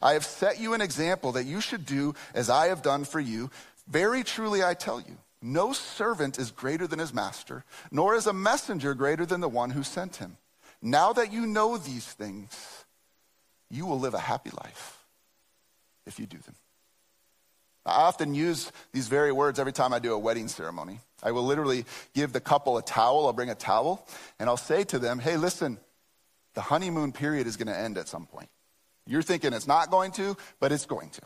I 0.00 0.12
have 0.12 0.24
set 0.24 0.60
you 0.60 0.72
an 0.72 0.80
example 0.80 1.32
that 1.32 1.46
you 1.46 1.60
should 1.60 1.84
do 1.84 2.14
as 2.32 2.48
I 2.48 2.68
have 2.68 2.82
done 2.82 3.02
for 3.02 3.18
you. 3.18 3.50
Very 3.88 4.22
truly, 4.22 4.62
I 4.62 4.74
tell 4.74 5.00
you, 5.00 5.18
no 5.42 5.72
servant 5.72 6.38
is 6.38 6.52
greater 6.52 6.86
than 6.86 7.00
his 7.00 7.12
master, 7.12 7.64
nor 7.90 8.14
is 8.14 8.28
a 8.28 8.32
messenger 8.32 8.94
greater 8.94 9.26
than 9.26 9.40
the 9.40 9.48
one 9.48 9.70
who 9.70 9.82
sent 9.82 10.14
him. 10.14 10.36
Now 10.80 11.12
that 11.14 11.32
you 11.32 11.44
know 11.44 11.76
these 11.76 12.06
things, 12.06 12.84
you 13.68 13.84
will 13.84 13.98
live 13.98 14.14
a 14.14 14.20
happy 14.20 14.50
life 14.50 14.98
if 16.10 16.18
you 16.18 16.26
do 16.26 16.38
them. 16.38 16.56
I 17.86 18.02
often 18.02 18.34
use 18.34 18.70
these 18.92 19.08
very 19.08 19.32
words 19.32 19.58
every 19.58 19.72
time 19.72 19.94
I 19.94 20.00
do 20.00 20.12
a 20.12 20.18
wedding 20.18 20.48
ceremony. 20.48 21.00
I 21.22 21.32
will 21.32 21.44
literally 21.44 21.86
give 22.14 22.32
the 22.32 22.40
couple 22.40 22.76
a 22.76 22.82
towel, 22.82 23.26
I'll 23.26 23.32
bring 23.32 23.48
a 23.48 23.54
towel, 23.54 24.06
and 24.38 24.50
I'll 24.50 24.58
say 24.58 24.84
to 24.84 24.98
them, 24.98 25.18
hey, 25.18 25.36
listen, 25.36 25.78
the 26.54 26.60
honeymoon 26.60 27.12
period 27.12 27.46
is 27.46 27.56
going 27.56 27.68
to 27.68 27.78
end 27.78 27.96
at 27.96 28.08
some 28.08 28.26
point. 28.26 28.50
You're 29.06 29.22
thinking 29.22 29.52
it's 29.52 29.66
not 29.66 29.90
going 29.90 30.10
to, 30.12 30.36
but 30.58 30.72
it's 30.72 30.84
going 30.84 31.10
to. 31.10 31.22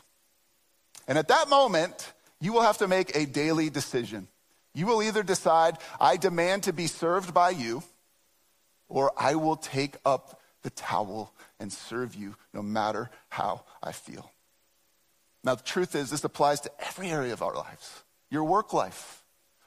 And 1.08 1.18
at 1.18 1.28
that 1.28 1.48
moment, 1.48 2.12
you 2.40 2.52
will 2.52 2.62
have 2.62 2.78
to 2.78 2.88
make 2.88 3.16
a 3.16 3.26
daily 3.26 3.70
decision. 3.70 4.28
You 4.74 4.86
will 4.86 5.02
either 5.02 5.22
decide, 5.22 5.78
I 6.00 6.16
demand 6.16 6.64
to 6.64 6.72
be 6.72 6.86
served 6.86 7.34
by 7.34 7.50
you, 7.50 7.82
or 8.88 9.12
I 9.16 9.34
will 9.34 9.56
take 9.56 9.96
up 10.04 10.40
the 10.62 10.70
towel 10.70 11.32
and 11.58 11.72
serve 11.72 12.14
you 12.14 12.36
no 12.52 12.62
matter 12.62 13.10
how 13.28 13.64
I 13.82 13.92
feel. 13.92 14.30
Now, 15.44 15.54
the 15.54 15.62
truth 15.62 15.94
is, 15.94 16.10
this 16.10 16.24
applies 16.24 16.60
to 16.62 16.70
every 16.86 17.10
area 17.10 17.34
of 17.34 17.42
our 17.42 17.54
lives. 17.54 18.02
Your 18.30 18.44
work 18.44 18.72
life. 18.72 19.22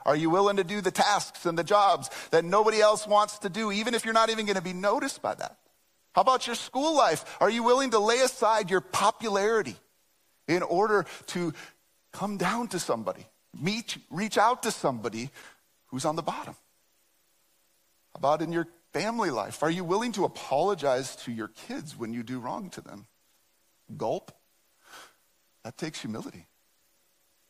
Are 0.06 0.16
you 0.16 0.30
willing 0.30 0.58
to 0.58 0.64
do 0.64 0.82
the 0.82 0.92
tasks 0.92 1.46
and 1.46 1.58
the 1.58 1.64
jobs 1.64 2.10
that 2.32 2.44
nobody 2.44 2.82
else 2.82 3.06
wants 3.06 3.40
to 3.40 3.50
do, 3.50 3.72
even 3.72 3.94
if 3.94 4.06
you're 4.06 4.14
not 4.14 4.30
even 4.30 4.46
going 4.46 4.56
to 4.56 4.62
be 4.62 4.74
noticed 4.74 5.22
by 5.22 5.36
that? 5.36 5.58
How 6.14 6.22
about 6.22 6.48
your 6.48 6.56
school 6.56 6.96
life? 6.96 7.38
Are 7.40 7.50
you 7.50 7.62
willing 7.62 7.92
to 7.92 8.00
lay 8.00 8.20
aside 8.22 8.72
your 8.72 8.82
popularity 8.82 9.76
in 10.48 10.64
order 10.64 11.06
to 11.28 11.54
come 12.12 12.38
down 12.38 12.70
to 12.70 12.80
somebody, 12.80 13.28
meet, 13.60 13.98
reach 14.10 14.38
out 14.38 14.64
to 14.64 14.72
somebody 14.72 15.30
who's 15.88 16.06
on 16.06 16.16
the 16.16 16.24
bottom? 16.24 16.56
How 18.14 18.18
about 18.18 18.42
in 18.42 18.52
your 18.52 18.68
family 18.94 19.30
life? 19.30 19.62
Are 19.62 19.70
you 19.70 19.84
willing 19.84 20.14
to 20.14 20.26
apologize 20.26 21.16
to 21.18 21.32
your 21.32 21.50
kids 21.50 21.96
when 21.96 22.14
you 22.14 22.24
do 22.24 22.40
wrong 22.40 22.70
to 22.72 22.82
them? 22.82 23.06
Gulp. 23.96 24.32
That 25.68 25.78
takes 25.78 26.00
humility. 26.00 26.46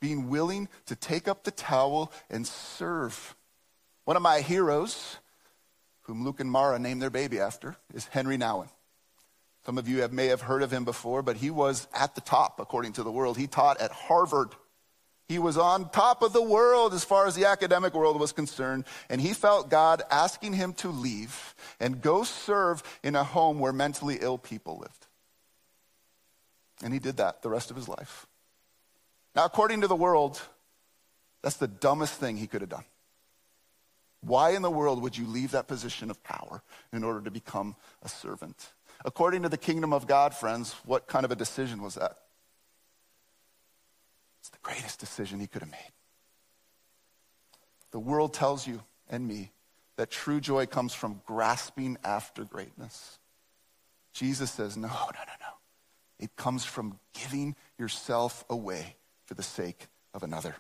Being 0.02 0.28
willing 0.28 0.70
to 0.88 0.96
take 0.96 1.28
up 1.28 1.44
the 1.44 1.52
towel 1.52 2.12
and 2.32 2.48
serve. 2.48 3.36
One 4.06 4.18
of 4.18 4.24
my 4.24 4.42
heroes, 4.42 5.18
whom 6.02 6.26
Luke 6.26 6.40
and 6.40 6.50
Mara 6.50 6.80
named 6.80 7.00
their 7.00 7.12
baby 7.12 7.40
after, 7.40 7.76
is 7.94 8.08
Henri 8.08 8.36
Nouwen. 8.36 8.70
Some 9.68 9.78
of 9.78 9.88
you 9.88 10.02
have, 10.02 10.14
may 10.14 10.26
have 10.28 10.42
heard 10.42 10.64
of 10.64 10.72
him 10.72 10.84
before, 10.84 11.22
but 11.22 11.38
he 11.38 11.52
was 11.52 11.88
at 11.94 12.16
the 12.16 12.22
top, 12.22 12.60
according 12.60 12.94
to 12.94 13.04
the 13.04 13.12
world. 13.12 13.38
He 13.38 13.46
taught 13.46 13.80
at 13.80 13.92
Harvard. 13.92 14.50
He 15.28 15.38
was 15.38 15.56
on 15.56 15.92
top 15.92 16.24
of 16.24 16.34
the 16.34 16.42
world 16.42 16.96
as 16.96 17.04
far 17.04 17.28
as 17.28 17.36
the 17.36 17.46
academic 17.46 17.94
world 17.94 18.20
was 18.20 18.32
concerned, 18.32 18.86
and 19.12 19.22
he 19.22 19.36
felt 19.36 19.70
God 19.70 20.02
asking 20.10 20.54
him 20.54 20.74
to 20.74 20.88
leave 20.88 21.54
and 21.80 22.02
go 22.02 22.24
serve 22.24 22.82
in 23.04 23.16
a 23.16 23.24
home 23.24 23.60
where 23.60 23.74
mentally 23.74 24.18
ill 24.20 24.40
people 24.40 24.80
lived. 24.80 25.07
And 26.84 26.94
he 26.94 27.00
did 27.00 27.18
that 27.18 27.42
the 27.42 27.50
rest 27.50 27.72
of 27.72 27.76
his 27.76 27.88
life. 27.88 28.28
Now, 29.36 29.46
according 29.46 29.82
to 29.82 29.88
the 29.88 29.96
world, 29.96 30.42
that's 31.42 31.58
the 31.58 31.68
dumbest 31.68 32.14
thing 32.14 32.38
he 32.38 32.48
could 32.48 32.62
have 32.62 32.70
done. 32.70 32.86
Why 34.22 34.52
in 34.52 34.62
the 34.62 34.72
world 34.72 35.02
would 35.02 35.18
you 35.18 35.28
leave 35.28 35.52
that 35.52 35.68
position 35.68 36.10
of 36.10 36.24
power 36.24 36.62
in 36.92 37.04
order 37.04 37.22
to 37.22 37.32
become 37.32 37.76
a 38.04 38.10
servant? 38.10 38.74
According 39.06 39.44
to 39.44 39.50
the 39.50 39.58
kingdom 39.58 39.94
of 39.94 40.08
God, 40.08 40.34
friends, 40.34 40.76
what 40.86 41.08
kind 41.08 41.24
of 41.24 41.32
a 41.32 41.36
decision 41.36 41.82
was 41.82 41.96
that? 41.96 42.18
It's 44.40 44.50
the 44.50 44.58
greatest 44.64 45.00
decision 45.00 45.40
he 45.40 45.48
could 45.48 45.62
have 45.62 45.72
made. 45.72 45.92
The 47.92 48.00
world 48.00 48.34
tells 48.34 48.66
you 48.66 48.82
and 49.10 49.28
me 49.28 49.52
that 49.98 50.10
true 50.12 50.40
joy 50.40 50.66
comes 50.66 50.94
from 50.94 51.22
grasping 51.26 51.98
after 52.04 52.44
greatness. 52.44 53.20
Jesus 54.14 54.52
says, 54.52 54.78
no, 54.78 54.88
no, 54.88 54.94
no, 54.94 55.34
no. 55.40 55.57
It 56.20 56.36
comes 56.36 56.66
from 56.66 57.00
giving 57.14 57.56
yourself 57.78 58.44
away 58.50 58.96
for 59.26 59.34
the 59.34 59.44
sake 59.44 59.88
of 60.14 60.24
another. 60.24 60.56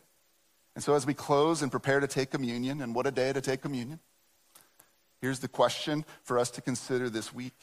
And 0.75 0.83
so, 0.83 0.93
as 0.93 1.05
we 1.05 1.15
close 1.15 1.63
and 1.63 1.71
prepare 1.71 1.99
to 1.99 2.07
take 2.07 2.29
communion, 2.29 2.81
and 2.81 2.93
what 2.93 3.07
a 3.07 3.11
day 3.11 3.33
to 3.33 3.41
take 3.41 3.61
communion, 3.61 3.99
here's 5.21 5.39
the 5.39 5.47
question 5.47 6.05
for 6.21 6.37
us 6.37 6.51
to 6.51 6.61
consider 6.61 7.09
this 7.09 7.33
week 7.33 7.55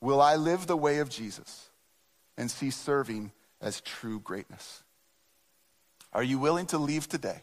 Will 0.00 0.20
I 0.20 0.36
live 0.36 0.66
the 0.66 0.76
way 0.76 0.98
of 0.98 1.08
Jesus 1.08 1.70
and 2.36 2.50
see 2.50 2.70
serving 2.70 3.32
as 3.60 3.80
true 3.80 4.20
greatness? 4.20 4.82
Are 6.12 6.22
you 6.22 6.38
willing 6.38 6.66
to 6.66 6.78
leave 6.78 7.08
today 7.08 7.42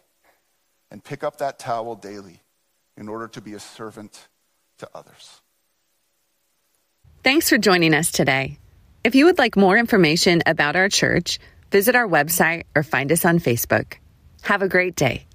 and 0.89 1.03
pick 1.03 1.23
up 1.23 1.37
that 1.37 1.59
towel 1.59 1.95
daily 1.95 2.41
in 2.97 3.07
order 3.07 3.27
to 3.29 3.41
be 3.41 3.53
a 3.53 3.59
servant 3.59 4.27
to 4.79 4.89
others? 4.93 5.41
Thanks 7.23 7.49
for 7.49 7.57
joining 7.57 7.93
us 7.93 8.11
today. 8.11 8.57
If 9.05 9.13
you 9.13 9.25
would 9.25 9.37
like 9.37 9.55
more 9.55 9.77
information 9.77 10.41
about 10.47 10.75
our 10.75 10.89
church, 10.89 11.37
visit 11.69 11.95
our 11.95 12.07
website 12.07 12.63
or 12.73 12.81
find 12.81 13.11
us 13.11 13.23
on 13.23 13.37
Facebook. 13.37 13.99
Have 14.41 14.63
a 14.63 14.67
great 14.67 14.95
day. 14.95 15.27